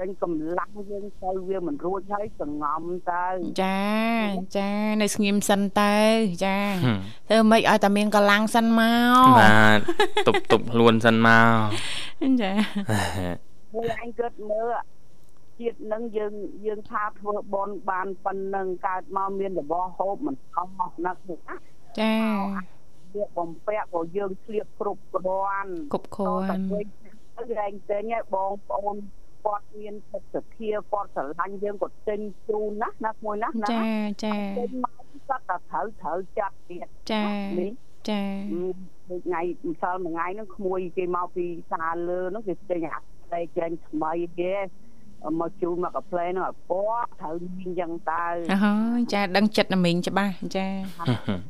[0.00, 3.24] ដេញកម្លាំងយើងទៅវាមិនរួចហើយសងំទៅ
[3.62, 3.82] ចា
[4.58, 4.70] ចា
[5.02, 5.94] នៅស្ងៀមសិនទៅ
[6.44, 9.78] ចាហឹមធ្វើម៉េចឲ្យតែមានកម្លាំងសិនមកបាទ
[10.28, 11.56] ទប់ទប់ខ្លួនសិនមក
[12.42, 12.52] ចា
[13.74, 14.66] មួយអញគិតមើល
[15.58, 16.32] ជាតិនឹងយើង
[16.66, 21.34] យើងថាធ្វើបនបានប៉ុណ្ណឹងកើតមកមានរបស់ហូបមិនអស់ណាស់ណា
[22.00, 22.14] ចា
[23.14, 26.62] វាបំពាក់ក៏យើងឆ្លៀកគ្រប់គ្រាន់គ្រប់គ្រាន់
[27.36, 28.96] ទៅរែងទិញឲ្យបងប្អូន
[29.44, 33.84] គាត់មានចិត្តសទ្ធាគាត់ស្រឡាញ់យើងគាត់ទិញជូនណាណាមួយណាណាចា
[34.24, 37.24] ចាទិញមកគាត់តែត្រូវត្រូវចាត់ទៀតចា
[37.58, 37.72] នេះ
[38.08, 38.22] ចា
[39.10, 42.98] ដូចថ្ងៃម្សិលមួយថ្ងៃហ្នឹងក្មួយគេមកពីសាលើហ្នឹងគេទិញអា
[43.32, 44.52] តែចេញថ្មីទេ
[45.40, 50.66] មកជូនមកកាផ្លែហ្នឹងឲ្យពណ៌ត្រូវមានចឹងតើអើហើយចាដឹងចិត្តណាមីងច្បាស់ចា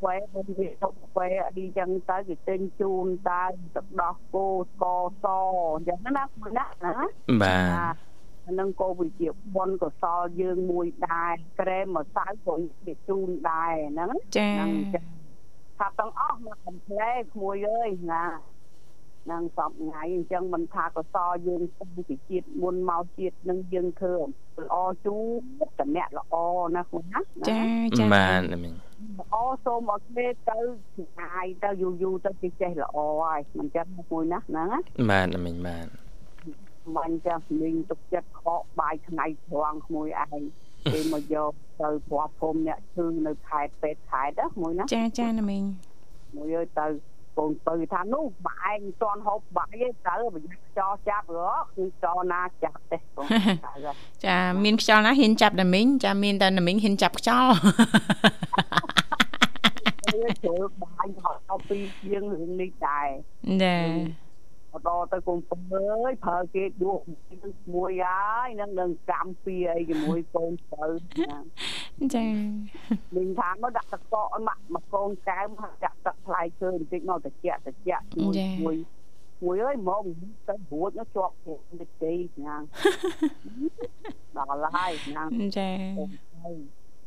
[0.05, 3.45] វ៉ែមិនវាទុកវ៉ែអីចឹងទៅគេទិញជូនតើ
[3.77, 5.27] ទឹកដោះគោស្ករស
[5.77, 6.25] អញ្ចឹងណាណា
[6.59, 6.65] ណា
[7.43, 7.59] បា
[7.93, 7.97] ទ
[8.47, 12.55] អានឹងក៏វិជាបនកសលយើងមួយដែរក្រែមម្សៅក៏
[12.87, 15.05] វាជូនដែរហ្នឹងចាហ្នឹងចឹង
[15.79, 18.25] ថាទាំងអស់មកកំ pl ែក្មួយអើយណា
[19.31, 21.63] នឹងសពថ្ងៃអញ្ចឹងមិនថាកសលយើង
[22.09, 25.25] ពីជាតិមុនមកជាតិនឹងយើងធ្វើល្អជូរ
[25.81, 26.35] តំណាក់ល្អ
[26.77, 27.63] ណាខ្លួនណាចា
[27.99, 28.75] ចាបាទណាមីង
[29.21, 30.59] ល្អសូមឲ្យគេទៅ
[30.95, 34.79] ឆ្ងាយទៅយូរយូរទៅគេចេះល្អហើយមិនចឹងមួយណាហ្នឹងណា
[35.11, 35.87] បាទណាមីងបាទ
[36.97, 40.41] មិនចាស់មីងទុកចិត្តខកបាយថ្ងៃត្រង់ក្មួយឯង
[40.93, 45.65] គេមកយកទៅព្រោះភូមិអ្នកឈឺនៅខេត្តពេទ្យខេត្តណាមួយណាចាចាណាមីង
[46.37, 46.87] មួយអើយទៅ
[47.38, 53.27] កូនពៅថានោះបើឯងមិនទាន់ហូបបាយទេទៅប្រយ័ត្នខ្យល់ចាប់រកគឺខ្យល់ណាចាប់ទេកូន
[53.66, 53.92] ទៅ
[54.27, 57.53] ចាមានខ្យល់ណាហ៊ានចាប់ណាមីងចាមានតែណាមីងហ៊ានចាប់ខ្យល់
[60.14, 63.09] វាចូលបាយហត់ទៅពីជាងរឿងនេះដែរ
[63.62, 63.79] ចា
[64.73, 67.01] មកដល់ទៅកូនពៅអើយប្រើគេដួស
[67.75, 70.87] មួយហើយនឹងនឹងកម្មពីអីជាមួយកូនពៅ
[71.31, 71.38] ណា
[72.14, 72.26] ចា
[73.16, 77.33] មីងថាមកដាក់ទឹកកកឲ្យមកមកកូនកែវមកចាក់ទឹកផ្លែឈើបន្តិចមកតិច
[77.66, 78.76] តិចមួយមួយ
[79.44, 80.05] មួយអើយមក
[80.48, 82.14] ទៅរួចនោះជាប់គេតិចទី
[82.46, 82.57] ណា
[84.37, 85.24] ដល់ហើយណា
[85.59, 85.70] ចា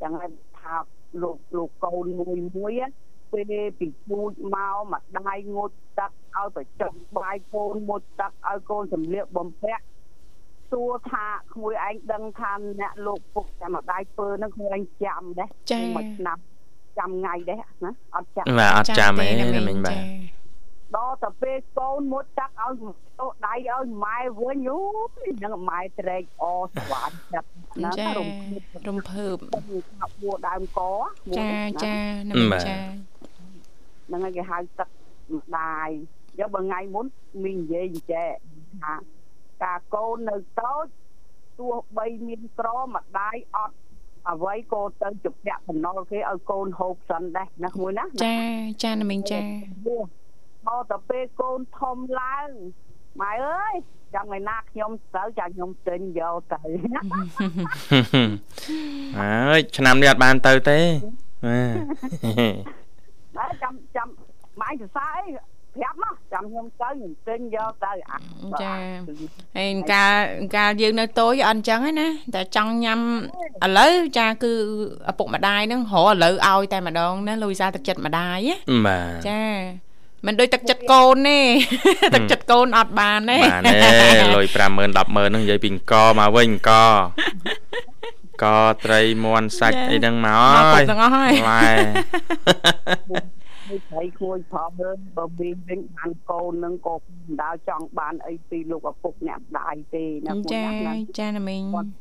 [0.01, 0.75] ចឹងហើយថា
[1.21, 2.73] លោកលោកកូនមួយមួយ
[3.33, 9.83] ពេលពីពូជមកម្ដាយងូតទឹកឲ្យប្រចុកបាយកូនមុតទឹកឲ្យកូនសម្លៀកបំពាក់
[10.71, 15.49] សួរថាក្មួយឯងដឹងថាអ្នកលោកពុកតែម្ដាយពើហ្នឹងក្មួយឯងចាំដែរ
[15.95, 16.37] មួយឆ្នាំ
[16.97, 19.99] ចាំថ្ងៃដែរណាអត់ចាំបាទអត់ចាំទេណាមីងបាទ
[20.95, 22.73] ដល់ទៅពេលកូនមុតទឹកឲ្យ
[23.19, 24.79] ទៅដៃឲ្យម៉ែវិញអូ
[25.25, 27.49] យហ្នឹងម៉ែត្រេកអស្វាតចិត្ត
[27.83, 28.27] ណាចារំ
[28.87, 30.79] រំភើបថាបួដើមក
[31.37, 31.51] ចា
[31.83, 31.95] ចា
[32.29, 32.77] ណាមីងចា
[34.07, 34.89] ហ្នឹងហើយគេហៅទឹក
[35.33, 35.89] ម្ដាយ
[36.39, 37.05] យកបើថ្ងៃមុន
[37.43, 38.29] មីងនិយាយអញ្ចេះ
[38.83, 38.93] ថា
[39.63, 40.85] ការកូននៅតូច
[41.59, 43.75] ទោះបីមានក្រម្ដាយអត់
[44.29, 48.37] អ្វីក៏ទៅជពាក់បំណុលគេឲ្យកូនហូបសិនដែរណាមួយណាចា
[48.83, 49.41] ចាណាមីងចា
[50.67, 52.49] មកទៅពេលកូនធំឡើង
[53.21, 53.75] ម៉ែអើយ
[54.15, 56.59] ចាំថ្ងៃណាខ្ញុំទៅចាំខ្ញុំទិញយកទៅ
[59.19, 60.79] អើយឆ្នាំនេះអត់បានទៅទេ
[63.37, 64.07] បាទតែចាំចាំ
[64.61, 65.23] ម៉ែសរសើរអី
[65.75, 68.17] ប្រាប់មកចាំខ្ញុំទៅខ្ញុំទិញយកទៅអា
[68.61, 68.73] ចា
[69.57, 70.15] ហើយកាល
[70.55, 72.99] កាលយើងនៅតូចអត់អញ្ចឹងណាតែចង់ញ៉ាំ
[73.65, 74.53] ឥឡូវចាគឺ
[75.09, 78.55] ឪពុកម្ដាយហ្នឹងរកឥឡូវឲ្យតែម្ដងណាលូយសាទឹកចិត្តម្ដាយណា
[78.87, 79.41] បាទចា
[80.25, 81.39] មិនដូចទឹកចិត្តកូនទេ
[82.15, 83.77] ទឹកចិត្តកូនអត់បានទេបាទទេ
[84.35, 86.71] លុយ50000 100,000ហ្នឹងនិយាយពីអង្គមកវិញអង្គ
[88.43, 88.45] ក
[88.85, 91.67] ត្រីមន់សាច់អីហ្នឹងមកមកហើពុកយទាំងអស់ហើយឡែ
[93.69, 101.91] នេះត្រីគួយផងមើលបើវិញវិញបានកូននឹងក៏មិនដាល់ចង់បានអីពីលោកឪពុកអ្នកម្ដាយទេណាមួយចាណាស់ចាណាមីងគាត់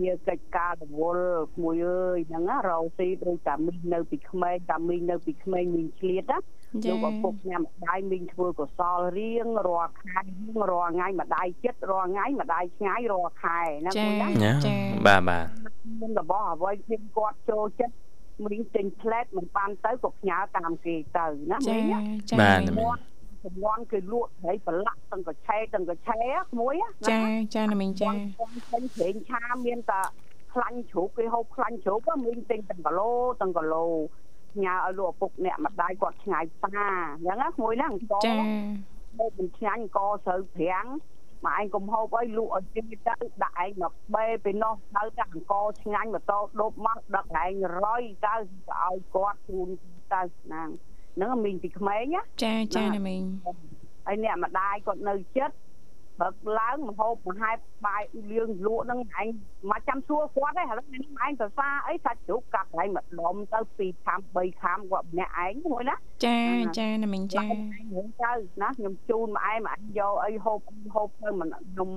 [0.00, 6.38] វាកិច្ចការរវល់ក្មួយអើយហ្នឹងណារោស៊ីដូចតាមីងនៅពីក្មេងតាមីងនៅពីក្មេងមីងឆ្លៀតណា
[6.84, 14.74] ចាលោកឪពុកអ្នកម្ដាយមីងធ្វើកុសលរៀងរាល់ខែរៀងរាល់ថ្ងៃម្ដាយចិត្តរាល់ថ្ងៃម្ដាយឆ្ងាយរាល់ខែណាចាមួយណាណាចា
[15.06, 15.46] បាទបាទ
[16.00, 17.94] មានរបស់អ្វីឃើញគាត់ចូលចិត្ត
[18.44, 22.92] មីងទិញផ្លែតមិនបានទៅក៏ផ្ញើតាមគេទៅណាចាមីងណាចាបាទណាមីង
[23.44, 26.20] ចំនួនគេលក់ត្រីប្រឡាក់ទាំងកឆេទាំងកឆេ
[26.52, 27.20] ក្មួយណាចា
[27.54, 30.00] ចាណាមីងចាពេញប្រេងឆាមានតែ
[30.52, 33.86] ខ្លាញ់ជ្រូកគេហូបខ្លាញ់ជ្រូកមីងទិញទាំងគីឡូទាំងគីឡូ
[34.64, 38.34] ញ៉ាឲ្យលោកឪពុកអ្នកម្ដាយគាត់ឆ្ងាយផ្សារអញ្ចឹងណាក្មួយណាអង្គចា
[39.18, 40.86] ហូបមិនឆ្ងាញ់អង្គស្រូវប្រាំង
[41.46, 49.68] មកឯងកុំហូបអីលក់ឲ្យជិះទៅដាក់ឯងមកបេពីនោះទៅតែអង្គឆ្ងាញ់ម៉ូតូដប់មកដឹកឯងរយទៅឲ្យគាត់ជូន
[50.12, 50.22] ទៅ
[50.52, 50.62] ណា
[51.16, 53.22] ហ្នឹងមីងពីក្មេងណាចាចាណាមីង
[54.06, 55.54] ហើយអ្នកម្ដាយគាត់នៅចិត្ត
[56.18, 59.28] ព្រឹកឡើងមហូបមហែបបាយលៀងលក់ហ្នឹងឯង
[59.70, 66.40] មកចាំសួរគាត់ទេឥឡូវនេះឯងសរសើរអីសាច់ជ្រូកកាត់ហើយម្ដុំទៅ2ខាំ3ខាំគាត់ម្នាក់ឯងមួយណាចា
[66.78, 70.58] ចាណាមីងចាឡើងឯងទៅណាខ្ញុំជូនមកឯងមកឯងយកអីហូប
[70.94, 71.90] ហូបទៅមិនខ្ញុំ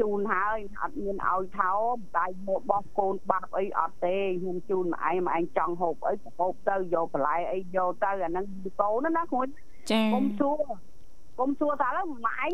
[0.00, 8.44] ជូនហើយអត់មានឲ្យថោម្ដាយមកបោះកូនបាបអីអត់ទេខ្ញុំជូនមកឯងមកឯងចង់ហូបអីក៏ហូបទៅយកបន្លែអីយកទៅអាហ្នឹង
[8.80, 9.42] កូនណាគ្រូ
[9.92, 10.60] ចាកុំសួរ
[11.40, 12.52] កុំសួរថាឡើយម៉ែឯង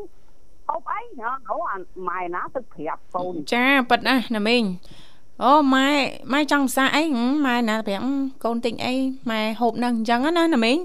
[0.68, 1.77] ហូបអីហ៎អូអា
[2.09, 4.64] ម៉ែណាទៅប្រាប់កូនចាប៉ិតណាណាមីង
[5.44, 5.88] អូម៉ែ
[6.33, 7.03] ម៉ែចង់សាអី
[7.46, 8.05] ម៉ែណាប្រាប់
[8.44, 8.94] កូនទិញអី
[9.31, 10.79] ម៉ែហូបនឹងអញ្ចឹងណាណាមីង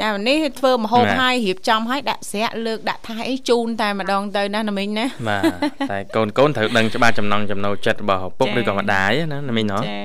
[0.00, 5.42] តែនេះធ្វើមហូបឲ្យរៀបចំឲ្យដាក់ស្រាក់លើកដាក់ថាអីជូនតែម្ដងទៅណាណាមីងណាបាទ
[5.90, 10.00] តែកូនកូនត្រូវដឹងច្បាស់ចំណង់ចំណូលចិត្តរបស់ឪពុកឬក៏ម្ដាយណាណាមីងណោះចា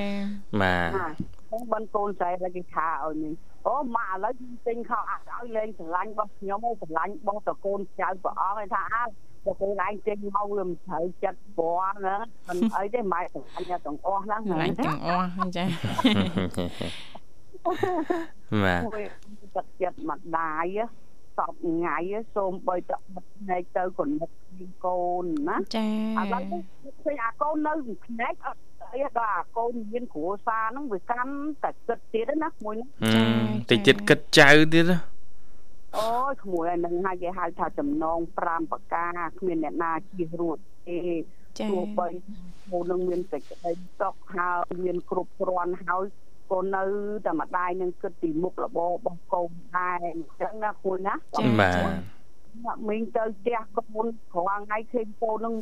[0.61, 3.33] បាទ ខ្ញុំបានកូនស្រីឲ្យគេថាឲ្យនេះ
[3.67, 9.03] អូម៉ាឥឡូវខ្ញុំទិញខោអាឲ្យលេងស្រឡាញ់របស់ខ្ញុំអូស្រឡាញ់របស់តកូនចៅព្រះអង្គឯថាអើ
[9.45, 15.63] បើកូនឯងចេញមកវាមិនត្រូវចិត្តព្រោះហ្នឹងមិនអីទេម៉ែស្រឡាញ់ទាំងអស់ហ្នឹងស្រឡាញ់ទាំងអស់ចា
[18.63, 18.81] បាទ
[19.55, 20.65] ទឹកចិត្តម្ដាយ
[21.39, 21.97] សពថ្ងៃ
[22.35, 24.29] សូមបីតបិទភ្នែកទៅកនិត
[24.85, 25.87] កូនណាចា
[26.19, 26.41] ឥឡូវ
[27.03, 27.73] ឃើញអាកូននៅ
[28.05, 28.61] ភ្នែកអត់
[28.93, 33.27] អីដល់អាកូនមានគ្រួសារហ្នឹងវាកាន់តែគិតទៀតណាមួយហ្នឹង
[33.69, 34.97] តិចទៀតគិតចៅទៀតណា
[35.97, 40.97] អូយក្មួយហ្នឹងហើយគេហៅថាចំណង5ប្រការគ្មានអ្នកណាជៀសរួចទេ
[41.69, 42.07] ទោះបី
[42.69, 46.03] គូនឹងមានសេចក្តីសុខហើយមានគ្រប់គ្រាន់ហើយ
[46.51, 46.83] កូននៅ
[47.25, 51.15] តែម្ដាយនឹងគិតពីមុខរបររបស់កូនដែរអញ្ចឹងណាគួយណា
[52.65, 55.55] បាទមីងទៅផ្ទះកូនក្រងថ្ងៃឃើញកូននឹង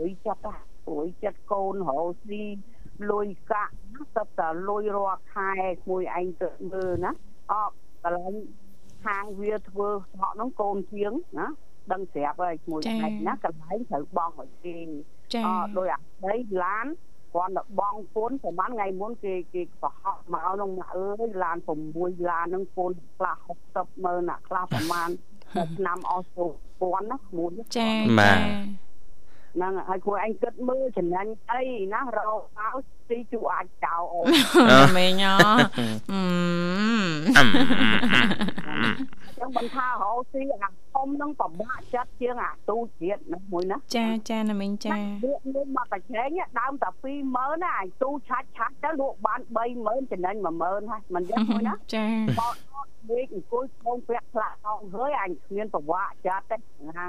[0.00, 2.42] លុយចិត្តហ่ะព្រួយចិត្តកូនរោស៊ី
[3.10, 5.52] លុយកាក់ណាសឹកតែលុយរាល់ខែ
[5.90, 7.12] មួយឯងទៅមើលណា
[7.52, 7.70] អក
[8.02, 8.34] កន្លែង
[9.04, 11.48] ខាងវាធ្វើហក់ហ្នឹងកូនជាងណា
[11.92, 14.78] ដឹងស្រាប់ហើយមួយឯងណាកន្លែងត្រូវបងឲ្យគេ
[15.46, 16.86] អដោយអាដីឡាន
[17.34, 21.56] គ្រាន់តែបងពុនប្រហែលថ្ងៃមុនគេគេប្រហោះមកក្នុងមកអើយឡាន
[21.92, 23.36] 6ឡានហ្នឹងពុនខ្លះ
[23.70, 25.10] 60ម៉ឺនអាខ្លះប្រហែល
[25.76, 26.46] ឆ្នាំអស់ទៅ
[26.80, 28.38] ពាន់ណាក្មួយចាបាទ
[29.54, 31.62] ហ្នឹងហើយគួរឯងគិតមើលចំណេញអី
[31.92, 32.76] ណារកមក
[33.10, 34.20] ទីជួអាចចោលអូ
[34.96, 35.34] មេញ៉ា
[39.38, 46.28] ចឹងមិនថារកស៊ីអាធំនឹងពិបាកចិត្តជាងអាទូជាតិណាមួយណាចាចាណាមីងចាលក់លក់មកកាឆេង
[46.60, 46.88] ដើមតែ
[47.26, 49.40] 20000ណាអាទូឆាច់ឆាច់ទៅលក់បាន
[49.76, 52.06] 30000ចំណេញ10000ហើយមិនយ៉ាងមួយណាចា
[52.40, 52.54] បោក
[53.10, 56.56] លេខអង្គុយក្នុងពាក់ផ្លាក់អស់ហើយអញគ្មានប្រវាក់ចិត្តទេ
[56.98, 57.06] ណា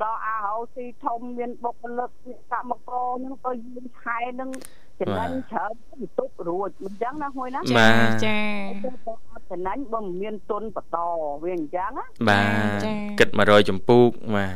[0.00, 2.10] ដល់អាហៅស៊ីធំមានបុគ្គលិក
[2.52, 4.50] កម្មករនឹងក៏យឺនខែនឹង
[5.00, 7.88] ចំណេញច្រើនបន្ទប់រួចអញ្ចឹងណាហួយណាចា
[8.26, 8.40] ចា
[9.50, 10.98] ចំណេញបើមិនមានទុនបន្ត
[11.42, 12.42] វាអញ្ចឹងណាបា
[12.84, 12.86] ទ
[13.18, 14.04] គិត100ចម្ពោះ
[14.36, 14.54] បាទ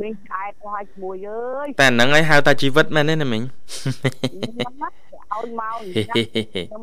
[0.00, 6.82] មីងខែទៅឲ្យឈ្មោះអើយតែហ្នឹងឲ្យហៅថាជីវិតមែនទេណាមីងឲ្យមកអញ្ចឹង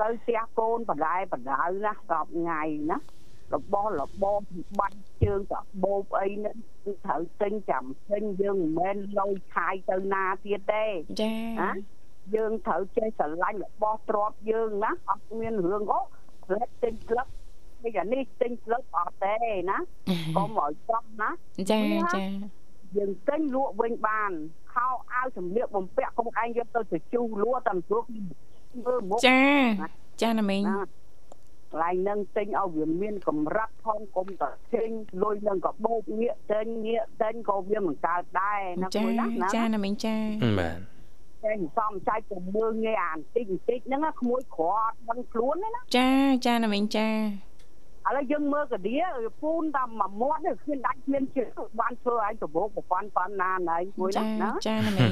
[0.00, 2.98] ទៅផ្ទះកូនបដាយបដៅណាសពថ្ងៃណា
[3.54, 4.36] របស់របរ
[4.78, 10.84] បាច់ជើងកាបោបអីនេះគឺត្រូវទិញចាំទិញយើងមិនមែនលុយខាយទៅណាទៀតទេ
[11.22, 11.70] ចាណា
[12.34, 16.00] យើងត្រូវចេះស្រឡាញ់របស់ទ្របយើងណាអត់មានរឿងអូ
[16.44, 17.26] ផ្លែទិញក្លឹប
[17.84, 19.34] នេះអានេះទិញក្លឹបអត់ទេ
[19.70, 19.78] ណា
[20.36, 21.80] កុំឲ្យចំណាចាចា
[22.96, 24.30] យើងទិញលក់វិញបាន
[24.72, 28.04] ខោអាវសម្លៀកបំពាក់កុំឯងយកទៅទៅជូរលក់តែព្រោះ
[28.84, 29.40] មើលមុខចា
[30.22, 30.62] ចាណាមីង
[31.72, 34.90] កន្លែងនឹងទិញឲ្យវាមានកម្រិតផងកុំតែទិញ
[35.22, 40.16] លុយនឹងក៏បោកងាកទិញងាកទិញក៏វាមិនកើតដែរណាមួយណាចាណាមីងចា
[40.60, 40.78] បាទ
[41.44, 46.10] ចេញសំចៃទៅមើលងាយអាបន្តិចបន្តិចហ្នឹងក្មួយក្រអត់ដឹងខ្លួនទេណាចា
[46.46, 47.08] ចាណាមីងចា
[48.08, 48.96] ឥឡូវយើងមើលកាឌៀ
[49.42, 51.48] ពូនតាមមួយមាត់គ្មានដាច់គ្មានជើង
[51.80, 55.06] បានធ្វើឲ្យប្រពោកប្រព័ន្ធប៉ុណ្ណាណៃមួយណាណាចាណាមី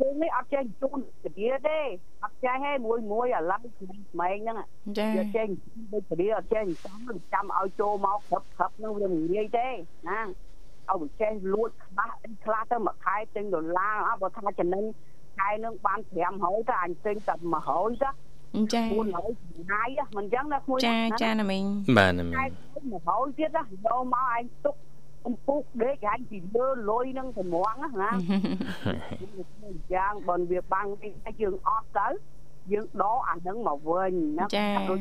[0.00, 1.78] យើងនេះអត់ចេះជូនកាឌៀទេ
[2.24, 4.58] អត់ចេះទេមួយមួយឥឡូវក្មេងហ្នឹង
[4.98, 5.46] ចាយកចេះ
[5.92, 7.00] ដូចកាឌៀអត់ចេះចាំ
[7.32, 9.68] ចាំឲ្យចូលមកក្រឹបក្រឹបហ្នឹងវាមិនងាយទេ
[10.08, 10.20] ណា
[10.88, 12.10] ឲ្យវាចេះលួចខ្លះ
[12.44, 14.84] ខ្លះទៅមួយខែទិញដុល្លារអត់បើថាចំណេញ
[15.38, 16.00] ខែនឹងបាន
[16.34, 17.34] 500ទៅអញទិញតែ
[17.68, 18.10] 100ទៅ
[18.74, 21.64] ចា400ចំណាយមិនអញ្ចឹងណាគួយចាចាណាមីង
[21.96, 22.36] បាទណាមីង
[22.90, 24.74] 100ទៀតណាយកមកឯងទុក
[25.26, 28.10] អំពុកដេកអញពីលើលុយនឹងប្រមងណា
[29.94, 31.10] យ៉ាងបើវាបាំងទី
[31.42, 32.08] យើងអត់ទៅ
[32.72, 34.44] យើងដកអានឹងមកវិញណា
[34.90, 35.00] ដូច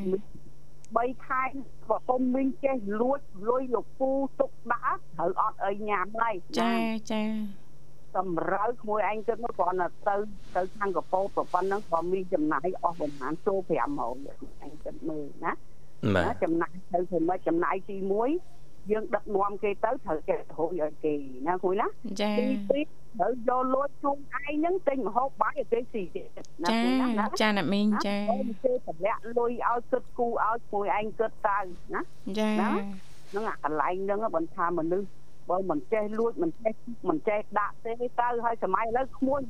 [0.98, 1.44] 3ខែ
[1.90, 4.10] បើពុំវិញចេះលួចលុយលោកពូ
[4.40, 6.74] ទុកដាក់ត្រូវអត់អីញ៉ាំហើយចា
[7.12, 7.24] ចា
[8.20, 10.16] សម្រូវក្មួយឯងគិតមកគ្រាន់តែទៅ
[10.56, 13.82] ទៅខាងកពោប្រប៉ុណ្ណឹងក៏មានចំណាយអស់ប្រហែលចូល500
[14.64, 15.54] ឯងគិតមើលណា
[16.16, 21.14] ណាចំណាយទៅធ្វើម៉េចចំណាយទី1យើងដឹកនាំគេទៅត្រូវចេះហូបឲ្យគេ
[21.48, 21.88] ណាគួយណា
[22.22, 26.28] ចាទី2ត្រូវយកលួចជុំឯងហ្នឹងទិញម្ហូបបាយឲ្យគេស៊ីទៀត
[26.64, 28.18] ណាគួយណាចាអ្នកមីងចា
[28.64, 31.60] គេតម្លាក់លុយឲ្យគិតគូឲ្យគួយឯងគិតទៅ
[31.94, 32.02] ណា
[32.40, 35.08] ចាហ្នឹងអាកន្លែងហ្នឹងបើថាមនុស្ស
[35.50, 36.74] បើមិនចេះលួចមិនចេះ
[37.10, 39.42] មិនចេះដាក់ទេទៅហើយសម័យឥឡូវក្មួយ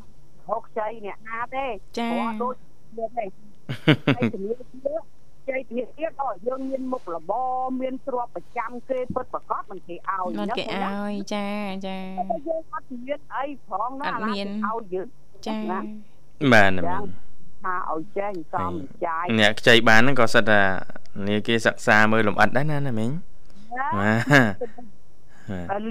[0.49, 1.65] រកចៃអ្នកណាទេ
[1.99, 2.09] ចា
[2.41, 2.55] ដូច
[2.97, 3.25] ទៀតទេ
[4.15, 5.01] ហើយជំនាញទៀត
[5.49, 11.47] ចៃទៀតទៀតអូយើងមានមុខរបរមានទ្រព្យប្រចាំគេពិតប្រកបមិនគេឲ្យមិនគេឲ្យចា
[11.87, 11.97] ចា
[12.47, 15.07] យើងអត់មានអីផងណាអត់មានឲ្យយើង
[15.47, 15.57] ចា
[16.53, 17.03] បាទណាមីចឹងង
[17.63, 18.73] ថាឲ្យចេញសំ
[19.05, 20.61] ចាយអ្នកខ្ចីបានហ្នឹងក៏សិតថា
[21.27, 23.11] នេះគេសិក្សាមើលលំអិតដែរណាណាមីង
[23.97, 24.98] បាទតែ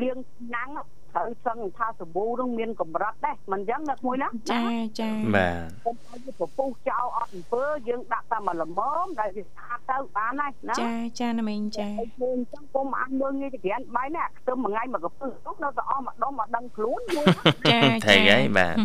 [0.03, 0.69] លៀងឆ្នាំង
[1.17, 4.63] ត្រូវសឹងថាសាប៊ូនឹងមានកម្រិតដែរមិនចឹងណាមួយណាចា
[5.01, 18.77] ចាបាទកុំឲ្យវាពពុះចោលអត់អំពើយើងដាក់តែមួយល្មមដែលវាស្អាតទៅបានហើយណាចាចាណាមីងចាហើយឃើញចឹងកុំអានមើលងាយទៅក្រានបាយណាខ្ទឹមមួយថ្ងៃមកកពឹសនោះនៅតែអស់មួយដុំមកដឹងខ្លួនមួយណាចាថៃហើយបាទ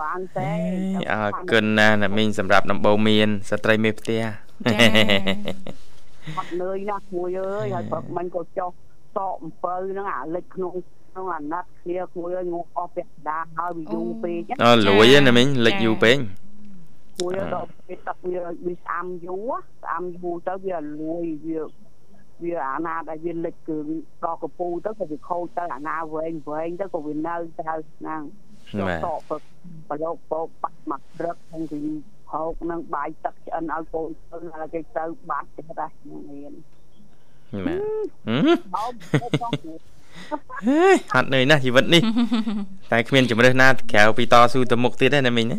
[0.00, 0.52] បានទេ
[1.12, 4.28] អរគុណណាស់ណាមីងសម្រាប់ដំបូងមានស្ត្រីមេផ្ទះចា
[6.38, 8.70] អត់នឿយណាស់មួយអើយហើយព្រឹកមិញក៏ចុះ
[9.14, 10.74] សក់អំពៅហ្នឹងអាលិចក្នុង
[11.10, 16.16] ក្នុងអាណត្តិគ្នាមួយអើយងក់អស់ពាក់ដាហើយវាយូរពេកណាអូលួយណាមីងលិចយូរពេក
[17.20, 21.60] មួយដល់ពេលទឹកវាវាស្អាំយូរស្អាំយូរទៅវាលួយវា
[22.42, 23.76] វាអាណាដែលវាលិចគឺ
[24.24, 27.62] ដល់កពូទៅក៏វាខូចទៅអាណាវែងវែងទៅក៏វានៅទៅ
[27.98, 28.22] ហ្នឹង
[28.80, 29.32] បាទតប
[29.88, 31.80] ប្រឡូកពោបាត់មកព្រឹកហ្នឹងគឺ
[32.32, 36.52] ហោកនឹងបាយទឹកឆ្អិនឲ្យកូនទៅហើយគេទៅបាត់ទេដែរហ្នឹងមាន
[37.66, 37.78] បាទ
[38.26, 38.44] ហឹម
[38.76, 38.92] អោប
[39.42, 39.52] បង
[40.66, 40.80] ហេ
[41.14, 42.02] ហត់នឿយណាស់ជីវិតនេះ
[42.90, 45.58] តែគ្មានជំរើសណាក្រៅពីតស៊ូទៅមុខទៀតទេណាមីងណា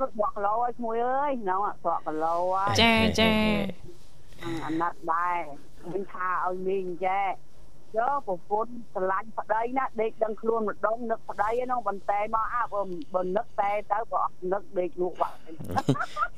[0.00, 3.32] រត់បកគីឡូឲ្យឈ្មោះអើយហ្នឹងអត់បកគីឡូហើយចាចា
[4.64, 5.38] អាណត្តិដែរ
[5.92, 7.28] មិនថាឲ្យមីងចេះ
[7.96, 12.80] យកប្រពន្ធស្រឡាញ់ប្តីណាដេកដឹងខ្លួនម្ដងនឹកប្តីហ្នឹងបន្តែមកអាបើ
[13.14, 15.36] បើនឹកតែទៅក៏អត់នឹកដេកលក់បាត់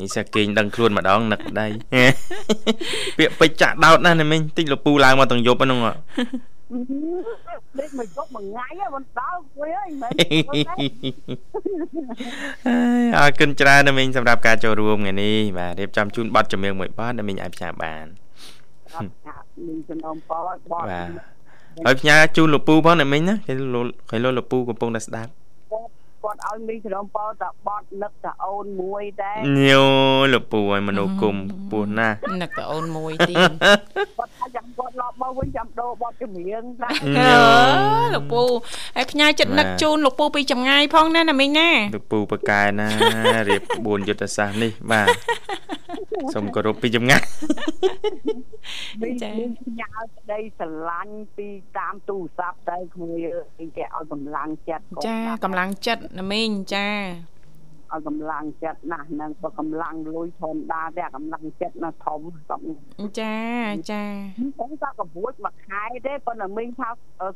[0.01, 1.67] នេះសាគេងដឹងខ្លួនម្ដងនឹកប្តី
[3.19, 5.93] ពាក្យពេចន៍ចាក់ដោតណាស់ណាមីងតិចលពូឡើងមកទាំងយប់ហ្នឹងហ៎
[7.79, 10.11] ដេកមកយប់មួយថ្ងៃហ្នឹងមិនដល់គួយអើយមិន
[12.67, 18.07] ហើយអរគុណច្រើនណាមីងសម្រាប់ការចូលរួមថ្ងៃនេះបាទរៀបចំជូនប័ណ្ណចម្រៀងមួយប័ណ្ណណាមីងអាចផ្សាយបាន
[19.67, 21.40] មីងចំណោមប៉បតបាទ
[21.87, 25.31] ហើយផ្ញើជូនលពូផងណាមីងណាគេលោកគេលោកលពូកំពុងតែស្ដាប់
[26.25, 29.33] គាត់ឲ្យមីងចំណោមប៉តបត់នឹកតាអូនមួយតែ
[29.67, 29.85] ញោ
[30.33, 31.37] លពូឲ្យមនុស្សគុំ
[31.71, 33.53] ពោះណាស់នឹកតអូនមួយទៀត
[34.19, 38.43] គាត់ថាចាំគាត់ឡប់មកវិញចាំដូរបត់ចម្រៀងតែអឺលោកពូ
[38.97, 42.89] ហើយផ្ញើចិត្តនឹកជូនលោកពូពីចម្ងាយផងណាណាមីងណាលពូបកែណា
[43.49, 45.09] រៀបក្បួនយុទ្ធសាស្ត្រនេះបាទ
[46.35, 47.23] សូមគោរពពីចម្ងាយ
[49.01, 53.19] មីងមីងផ្ញើក្តីស្រឡាញ់ពីតាមទូរស័ព្ទទៅក្មួយ
[53.59, 56.89] អើយគេឲ្យកម្លាំងចិត្តគាត់ចាណាស់កម្លាំងចិត្តណាមីងចា
[57.93, 62.21] ឲ្យកម្លាំងចិត្តណាស់ហ្នឹងបើកម្លាំងលុយធម្មតាតែកម្លាំងចិត្តណាស់ធំ
[62.51, 62.63] សំ
[63.21, 63.37] ចា
[63.91, 64.05] ចា
[64.37, 66.89] ខ្ញុំថាកបួចមួយខែទេប៉ុន្តែមីងថា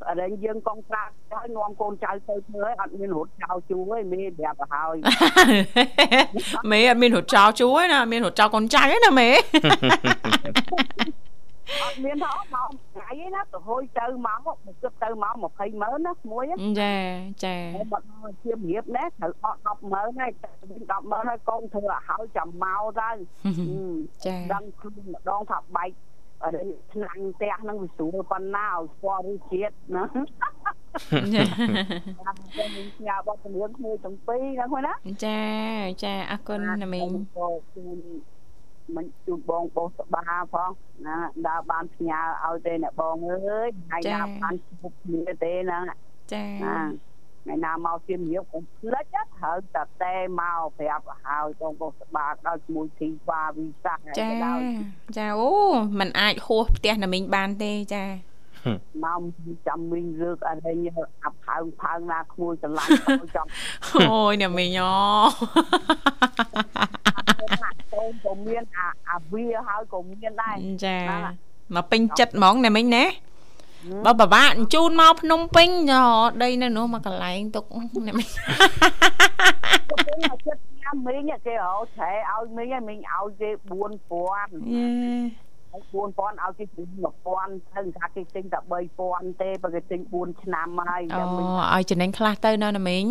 [0.08, 4.96] អរែងយើងកងត្រាហើយនាំកូនចៅទៅធ្វើឲ្យអត់មានរត់ចោលជួទេមីប្រាប់ទៅហើយ
[6.70, 9.28] មេអត់មានរត់ចោលជួយណាអត់មានរត់ចោលកូនចៅទេណាមេ
[11.82, 16.44] អត់មានថាមកថ្ងៃឯណាទៅហួយទៅមកមកគិតទៅមក20ម៉ឺនណាមួយ
[16.80, 16.94] ចា
[17.44, 20.32] ចាហើយបាត់មកជារៀបណែត្រូវអត់10ម៉ឺនហើយ
[20.70, 23.10] 10ម៉ឺនហើយកូនធ្វើឲ្យហើយចាំមកទៅ
[24.26, 25.90] ចាដឹងខ្លួនម្ដងថាបែក
[26.42, 30.04] អរិញឆ្នាំងផ្ទះហ្នឹងវាស្រួលប៉ុណ្ណាឲ្យស្គាល់រសជាតិណា
[31.10, 32.70] ខ្ញុំ
[33.06, 35.40] ញ៉ាំបត់ជំនឿក្មួយទាំងពីរហ្នឹងហ្នឹងណាចា
[36.04, 37.98] ចាអរគុណណាមីងក៏ជូន
[38.94, 40.23] មិនជូនបងបោះសបា
[40.55, 40.70] ផង
[41.07, 41.16] ណា
[41.47, 45.79] ដើរបានផ្ញើឲ្យទេអ្នកបងអើយថ្ងៃណាបានជួបគ្នាទេណា
[46.33, 46.79] ចាណា
[47.44, 54.29] ថ្ងៃណាមកជិមរៀបកុំភ្លេចណាត្រូវតែតែមកប្រាប់ឲ្យហើយបងបោះសបាដល់ជាមួយធីវ៉ាវីសាចា
[55.16, 55.51] ចាអូ
[55.99, 58.05] มันអាចហួសផ្ទះណាមីងបានទេចា
[59.05, 59.23] មក
[59.66, 60.79] ចាំមីងលើកអរិញ
[61.25, 63.47] អាផើងផើងណាក្មួយច្រឡាញ់ទៅចាំ
[64.11, 64.94] អូយណាមីងអូ
[67.94, 70.98] កូនក៏មានអាអាវាហើយក៏មានដែរចា
[71.74, 73.04] មកពេញចិត្តហ្មងណាមីងណា
[74.07, 76.04] បើបបាក់អញ្ជូនមកភ្នំពេញយោ
[76.42, 77.64] ដីនៅនោះមកកន្លែងទុក
[78.09, 78.28] ណាមីង
[80.07, 84.87] គេមកចិត្តញ៉ាំមីងគេរោឆែឲ្យមីងឲ្យមីងឲ្យគេ4000យេ
[85.72, 86.88] ហើយ4000ឲ្យគេទិញ
[87.30, 88.59] 1000ទៅថាគេទិញតែ
[89.00, 93.04] 3000ទេបើគេទិញ4ឆ្នាំហើយអូចាំមីងឲ្យចំណេញខ្លះទៅណាណាមីង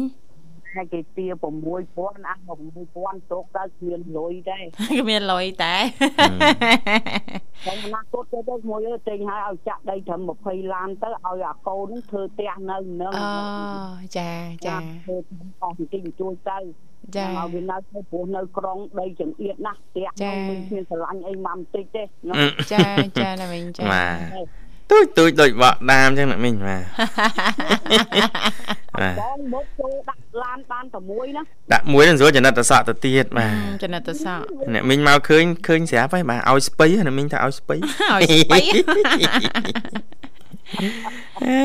[0.75, 4.57] ហើយគេទា6000អា6000ទុកទៅគ្មានលុយទេ
[5.01, 5.75] គ្មានលុយតែ
[7.63, 14.31] ខ្ញុំអនាគតទៅទៅមួយអើយទិញឲ្យឲ្យចាក់ដីត្រឹម20ឡានទៅឲ្យអាកូននឹងធ្វើផ្ទះនៅនឹងអូចា
[14.67, 15.15] ចាធ្វើ
[15.61, 16.57] អស់បន្តិចបន្តួចទៅ
[17.15, 22.35] ចាមកវានៅទៅព្រោះនៅក្រុងដីចង្អៀតណាស់ផ្ទះចានោះមិនមានស្រឡាញ់អីមកបន្តិចទេណា
[22.73, 22.85] ចា
[23.19, 24.05] ចាណាមីងចាបា
[24.45, 24.62] ទ
[24.93, 26.83] ទូចទូចដូចបក់ដាមអញ្ចឹងណាមីងបាទ
[28.95, 31.41] បាទបងមកចូលដាក់ឡានបានតែមួយណា
[31.73, 38.57] ដាក់មួយនឹងស្រួលចំណិតតសក់ទៅទៀតបាទចំណិតទៅសក់អ្នកមីងមកឃើញឃើញស្រាប់ហើយបាទឲ្យស្ពៃណាមីងថាឲ្យស្ពៃឲ្យស្បៃ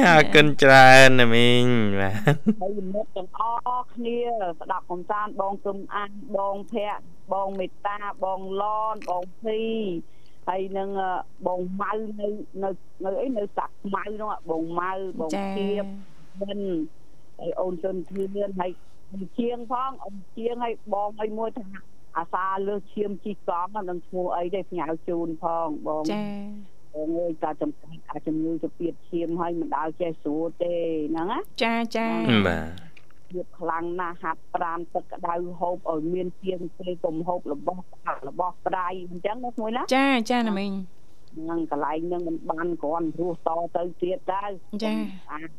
[0.06, 1.64] អរគុណច្រើនណាមីង
[2.00, 2.14] បាទ
[2.60, 4.18] ហើយមិត្តទាំងអស់គ្នា
[4.60, 7.02] ស្ដាប់កំសាន្តបងគឹមអានបងភ័ក្រ
[7.32, 9.60] បងមេត្តាបងឡនបងភី
[10.48, 11.10] ហើយនឹងអឺ
[11.46, 12.28] បងម៉ៅនៅ
[12.62, 12.68] នៅ
[13.04, 15.84] នៅអីនៅសាក់ម៉ៅនោះបងម៉ៅបងចាធៀប
[16.42, 16.58] មិន
[17.38, 18.28] ហើយអូនជន់ធឿន
[18.60, 18.72] ហើយ
[19.38, 21.64] ជាងផងអូនជាងហើយបងឲ្យមួយថា
[22.16, 26.24] អាសាលើសឈាមជីកង់ហ្នឹងនឹងឈ្មោះអីទេផ្ញើជូនផងបងចា
[26.94, 30.74] បងអើយតាចំកាច់អាចជំងឺទៅពៀតឈាមហើយមិនដាល់ចេះស្រួលទេ
[31.10, 32.08] ហ្នឹងណាចាចា
[32.48, 32.97] បាទ
[33.30, 40.72] ទៀតខ្លាំងណាស់ហាត់ប្រានទឹកក្តៅហូបឲ្យមានជាងពេលកុំហូបរបស់ផ្អាប់របស់ប្រៃអញ្ចឹងណាមួយណាចាចាណាមីង
[41.36, 44.42] ហ្នឹងកន្លែងហ្នឹងមិនបានគ្រាន់រស់តទៅទៀតទៅ
[44.84, 44.94] ចា
[45.32, 45.50] អាច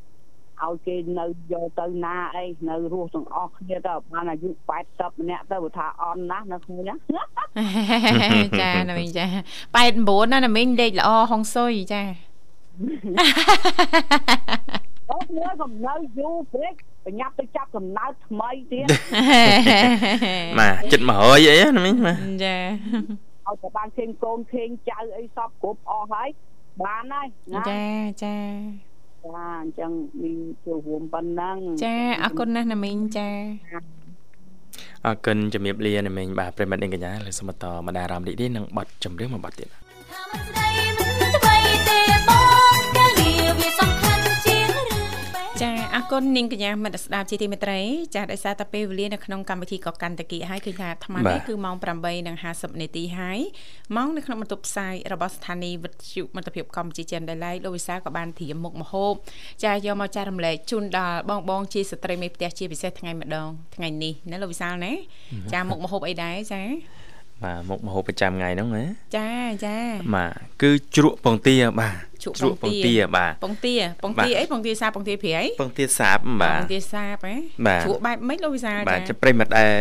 [0.63, 4.49] ឲ្យគេនៅយកទៅណាអីនៅរស់ទាំងអស់គ្នាទៅបានអាយុ
[4.86, 6.95] 80ម្នាក់ទៅបើថាអន់ណាស់នៅគ្នាណា
[8.61, 9.26] ចាណាមីងចា
[9.80, 12.03] 89ណាណាមីងលេខល្អហុងស៊ុយចា
[15.12, 16.74] អូគ្នាកំណៅយូរពេក
[17.05, 18.86] ប្រញាប់ទៅចាប់កំណើតថ្មីទៀត
[20.60, 22.55] បាទចិត្ត100អីណាមីងបាទចា
[23.47, 26.30] ឲ្យតែបានឃើញកូនឃើញចៅអីសពគ្រប់អស់ហើយ
[26.84, 27.84] បានហើយណាចា
[28.24, 28.36] ចា
[29.26, 29.91] ចាអញ្ចឹង
[30.22, 33.30] មីងចូលរួមប៉ុណ្ណឹងចាអរគុណណាស់ណាមីងចា
[35.05, 39.70] អរគុណជំរាបលាណាមីងបាទប្រិមត្តនាងកញ្ញាលើសមតមកដារ៉ាមរីករាយនឹងបတ်ចម្រៀងមួយបတ်ទៀត
[45.99, 47.79] អរគុណនាងកញ្ញាមិត្តស្ដាប់ជាទីមេត្រី
[48.15, 51.75] ចាដោយសារតែពេលវេលានៅក្នុងកម្មវិធីក៏កាន់តែគីហើយឃើញថាអាត្មានេះគឺម៉ោង
[52.27, 53.39] 8:50នាទីហើយ
[53.95, 59.13] ម៉ោងនៅក្នុងបន្ទប់ផ្សាយរបស់ស្ថានីយ៍វិទ្យុមិត្តភាពកម្ពុជាចិនដែលឡៃលោកវិសាលក៏បានត្រៀមមុខម្ហូប
[59.63, 64.93] ចាយកមកចែករំលែកជូនដល់បងបងជាស្ត្រីមេផ្ទះជាពិសេសថ្ងៃម្ដងថ្ងៃនេះណាលោកវិសាលណា
[65.53, 66.61] ចាមុខម្ហូបអីដែរចា
[67.43, 68.85] បាទមុខម្ហូបប្រចាំថ្ងៃហ្នឹងណា
[69.17, 69.29] ចា
[69.65, 69.77] ចា
[70.15, 77.35] បាទគឺជ្រក់ពងទាបាទជ្រក់ពងទាបាទពងទាពងទាអីពងទាសាពងទាព្រៃពងទាសាបបាទពងទាសាបហ៎
[77.67, 79.71] បាទជ្រក់បែបម៉េចលោកវិសាលបាទចាជាប្រិមត្តដែល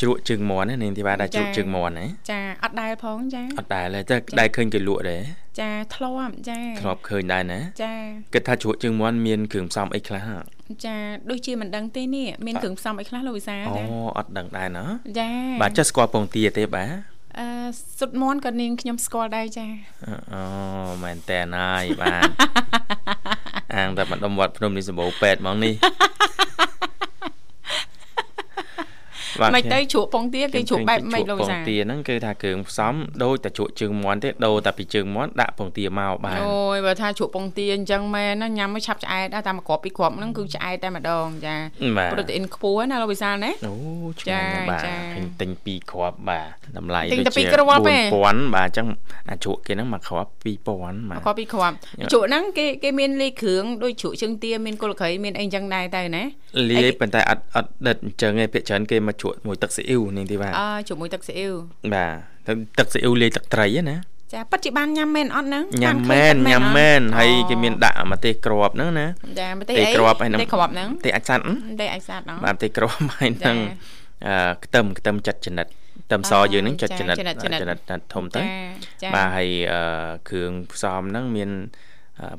[0.00, 5.22] ជ្រក់ជើងមាន់ណានាងធីវ៉ាដែលជ្រក់ចាជើងមាន់ណាចាអត់ដែលផងចាអត់ដែលទេតែដែលឃើញគេលក់ដែរ
[5.60, 7.92] ចាធ្លាប់ចាធ្លាប់ឃើញដែរណាចា
[8.34, 10.94] គិតថាជ្រក់ជើងមាន់មានគ្រឿងផ្សំអីខ្លះហ៎ ចា
[11.30, 13.84] ដូចជាមិនដឹងទេនេះមានគ្រឿងផ្សំអីខ្លះលោកវិសាអូចា
[14.18, 14.84] អត់ដឹងដែរណា
[15.18, 15.28] ចា
[15.62, 16.90] បាទចេះស្គាល់ពងទាទេបាទ
[17.38, 17.46] អឺ
[17.98, 19.66] សុតមន់ក៏នាងខ្ញុំស្គាល់ដែរចា
[20.32, 20.42] អូ
[21.04, 22.30] មែនតែនហើយបាទ
[23.76, 25.74] អាងតែបណ្ដុំវត្តភ្នំនេះសម្បូរពេទ្យហ្មងនេះ
[29.54, 41.54] មិនទៅជ្រក់ពងទាគេជ្រក់បែបម៉េចលោកពវិងសាទាហ្នឹងគឺថាគ្រឿងផ្សំដូចតែជ្រក់ជើងមាន់ទេដូរតែពីជើងមាន់ដាក់ពងទាមកបាទអូយបើថាជ្រក់ពងទាអញ្ចឹងមែនណាញ៉ាំមកឆាប់ឆ្អែតដែរតាមមួយគ្រាប់ពីរគ្រាប់ហ្នឹងគឺឆ្អែតតែម្ដងចា
[41.98, 43.74] បាទប្រូតេអ៊ីនខ្ពស់ណាលោកវិសាលណាអូ
[44.20, 48.86] ឆ្ងាញ់ណាស់បាទចាចាឃើញទិញ2គ្រាប់បាទតម្លៃទិញតែដូចជាពីរគ្រាប់ទេ4000បាទអញ្ចឹង
[49.30, 51.76] អាជ្រក់គេហ្នឹងមួយគ្រាប់2000បាទមួយគ្រាប់ពីរគ្រាប់
[52.12, 56.22] ជ្រក់ហ្នឹងគេគេមានលេខគ្រឿងដូចជ្រក់ជើងទាមានគល់ក្រៃមានអីអញ្ចឹងដែរទៅណា
[56.70, 61.54] លាយប៉ុន្តែអត់អត់ដិតអញ្ចឹងឯងភាគច្រើនគេមកជ្រក់មួយទឹកស៊ីអ៊ីវនេះទេបាទអឺជាមួយទឹកស៊ីអ៊ីវ
[61.94, 62.12] បាទ
[62.46, 63.96] ទៅទឹកស៊ីអ៊ីវលាយទឹកត្រីហ្នឹងណា
[64.32, 69.06] ចាប៉ិតជាបានញ៉ាំមែនអត់ហ្នឹងញ៉ាំបានឃើមែនប៉ិតញ៉ាំមែនអត់ហើយអូគេមានដាក់ម្ទេសក្របហ្នឹងណា
[69.40, 73.56] ចាម្ទេសទេអីគ្រាប់ហើយហ្នឹងម្ទេសគ្រាប់ហ្នឹងទេអាចសាត់ម្ទេសអាចសាត់អត់បាទទេគ្រាប់ហើយហ្នឹង
[74.26, 75.66] អឺខ្ទឹមខ្ទឹមចិត្តចនិត
[76.06, 78.48] ខ្ទឹមសអូយើងហ្នឹងចិត្តចាចនិតចនិតចនិតចនិតធំទៅចា
[79.02, 79.80] ចាបាទហើយអឺ
[80.28, 81.85] គ្រឿងផ្សំហ្នឹងមានអឺ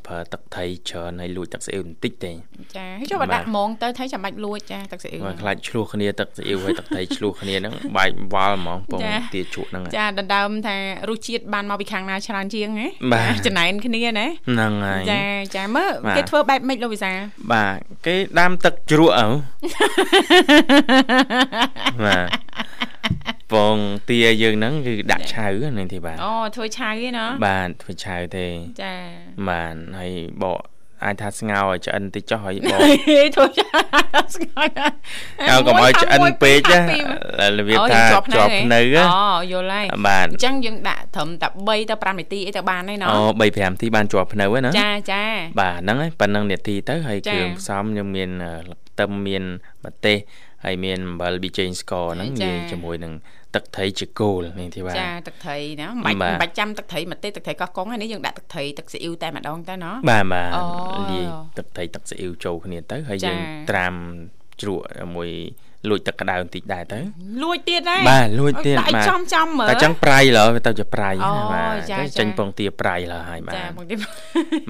[0.08, 2.32] ប្រើទឹកត្រីច្រើនហើយលួចទឹកស៊ីអ៊ីវបន្តិចទេ
[2.76, 10.78] ចាហើយចូលមកដាក់ហ្មងទៅថៃចាំបាច់លួចចាទឹកស៊ីអ៊ីវបើខ្លាចឆ្លោះគ្នាទឹកស៊ីអ៊ីវហើយទឹកត្រីឆ្លោះគ្នាហ្នឹងបែកវល់ហ្មងពងចាទាជក់ហ្នឹងចាដណ្ដើមថា
[11.10, 15.22] រសជាតិបានមកពីខាងណាច្រើនជាងណាបាទចាចំណែនគ្នាណាហ្នឹងហើយចា
[15.56, 17.12] ចាមើលបាទគេធ្វើបែបម៉េចលោកវិសា
[17.52, 19.28] បាទគេដាំទឹកជ្រក់អើ
[22.06, 22.28] បាទ
[23.52, 23.76] ពង
[24.10, 28.46] ទាយើងហ្នឹងគឺដាក់ឆៅហ្នឹងទេបាទអូធ្វើឆៅឯណាបាទធ្វើឆៅទេ
[28.82, 28.94] ចា
[29.48, 30.12] បាទហើយ
[30.44, 30.62] បក
[31.06, 32.80] អាចថាស្ងោរឲ្យឆ្អិនតិចចុះហើយបក
[33.36, 34.70] ធ្វើឆៅស្ងាយ
[35.50, 45.24] អើកុំឲ្យឆ្អិនពេកណារបៀបអូថាយើងជាប់ភ្នៅហ៎អូយល់ហើយបាទអញ្ចឹងយើងដាក់ត្រឹមតែ3ទៅ5នាទីអីទៅបានហើយណោះអូ3 5នាទីបានជាប់ភ្នៅហើយណាចាចា
[45.60, 48.54] បាទហ្នឹងហើយប៉ុណ្ណឹងនាទីទៅហើយចាគ្រឿងផ្សំខ្ញុំមានអឺ
[48.90, 49.44] ខ្ទឹមមាន
[49.86, 50.18] ម្ទេស
[50.66, 53.14] ហើយមានអំបិលប៊ីចេងស្ករហ្នឹងចានិយាយជាមួយនឹង
[53.56, 61.26] ទឹកត្រីជាគោលនេះទីបាទចាទឹកត្រីណាមិនបាច់បាទមិនបាច់ចាំទឹកត្រីមកទេទឹកត្រីកោះកុងហើយនេះយើងដាក់ទឹកត្រីទឹកស៊ីអ៊ីវតែម្ដងទៅណោះបាទបាទអូលាយ
[61.58, 63.40] ទឹកត្រីទឹកស៊ីអ៊ីវចូលគ្នាទៅហើយចាយើង
[63.70, 63.94] ត្រាំ
[64.62, 64.86] ជ្រក់
[65.16, 65.32] មួយ
[65.90, 67.00] លួចទឹកក្តៅបន្តិចដែរទៅ
[67.44, 73.98] លួចទៀតដែរបាទលួចទៀតដាក់ឲ្យបាទចំចំមើលតែចឹងប្រៃឡទៅជាប្រៃអូណាបាទចាទៅចាចេញពងទាប្រៃឡហើយបាទចាមកទៀត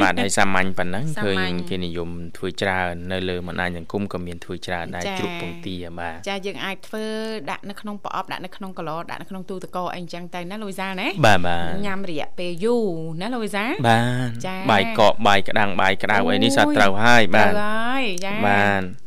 [0.02, 7.06] បាទហើយសាមញ្ញប៉ុណ្ណឹងសាឃើមញ្ញញគេនិយមធ្វើច្រើននៅលើបណ្ដាញសង្គមក៏មានធ្វើច្រើនដែរចាជ្រូកពងទាបាទចាយើងអាចធ្វើ
[7.52, 12.86] ដាក់នៅក្នុងប្រអប់ដាក់នៅក្នុងកឡដាក់នៅក្នុងទូទឹកកកអីអញ្ចឹងទៅណាលូយសាណាបាទបាទញ៉ាំរយៈពេលយូរ
[13.22, 19.07] ណាលូយសាបាទចាបាយកកបាយក្តាំងបាយក្តៅអីនេះសត្វអូយត្រូវហើយបាទត្រូវហើយចាបាទ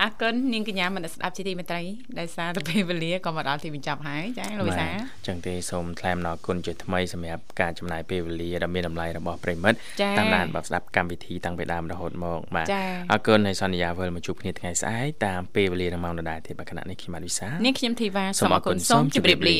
[0.00, 1.82] អរគុណនាងកញ្ញាមនស្សស្ដាប់ជាទីមេត្រី
[2.20, 4.90] ដោយសារតែពេលវេលាក៏មកដល់ទីបញ្ចប់ហើយចាលូយសាបា
[5.24, 19.58] ទចឹងទេសូមថ្លែងអំណរគុណជាថ្មីសម្រាប់ការចំណាយពេលវេលាដ៏មានតម្លៃរបស់ប្រិមិត្តចាតាមដានបាទស្ដាប់កម្មវិធីតាំងពីដើមរហូតមកបាទចាអរគុណហើយសន្យាវិលមកជួបគ្នាថ្ងៃស្អែកតាមពេលវេលានៅម៉ោងដដែលទៀតបាទគណៈនេះខ្ញុំបាទវិសានាងខ្ញុំធីវ៉ាសូមអរគុណសូមជម្រាបលា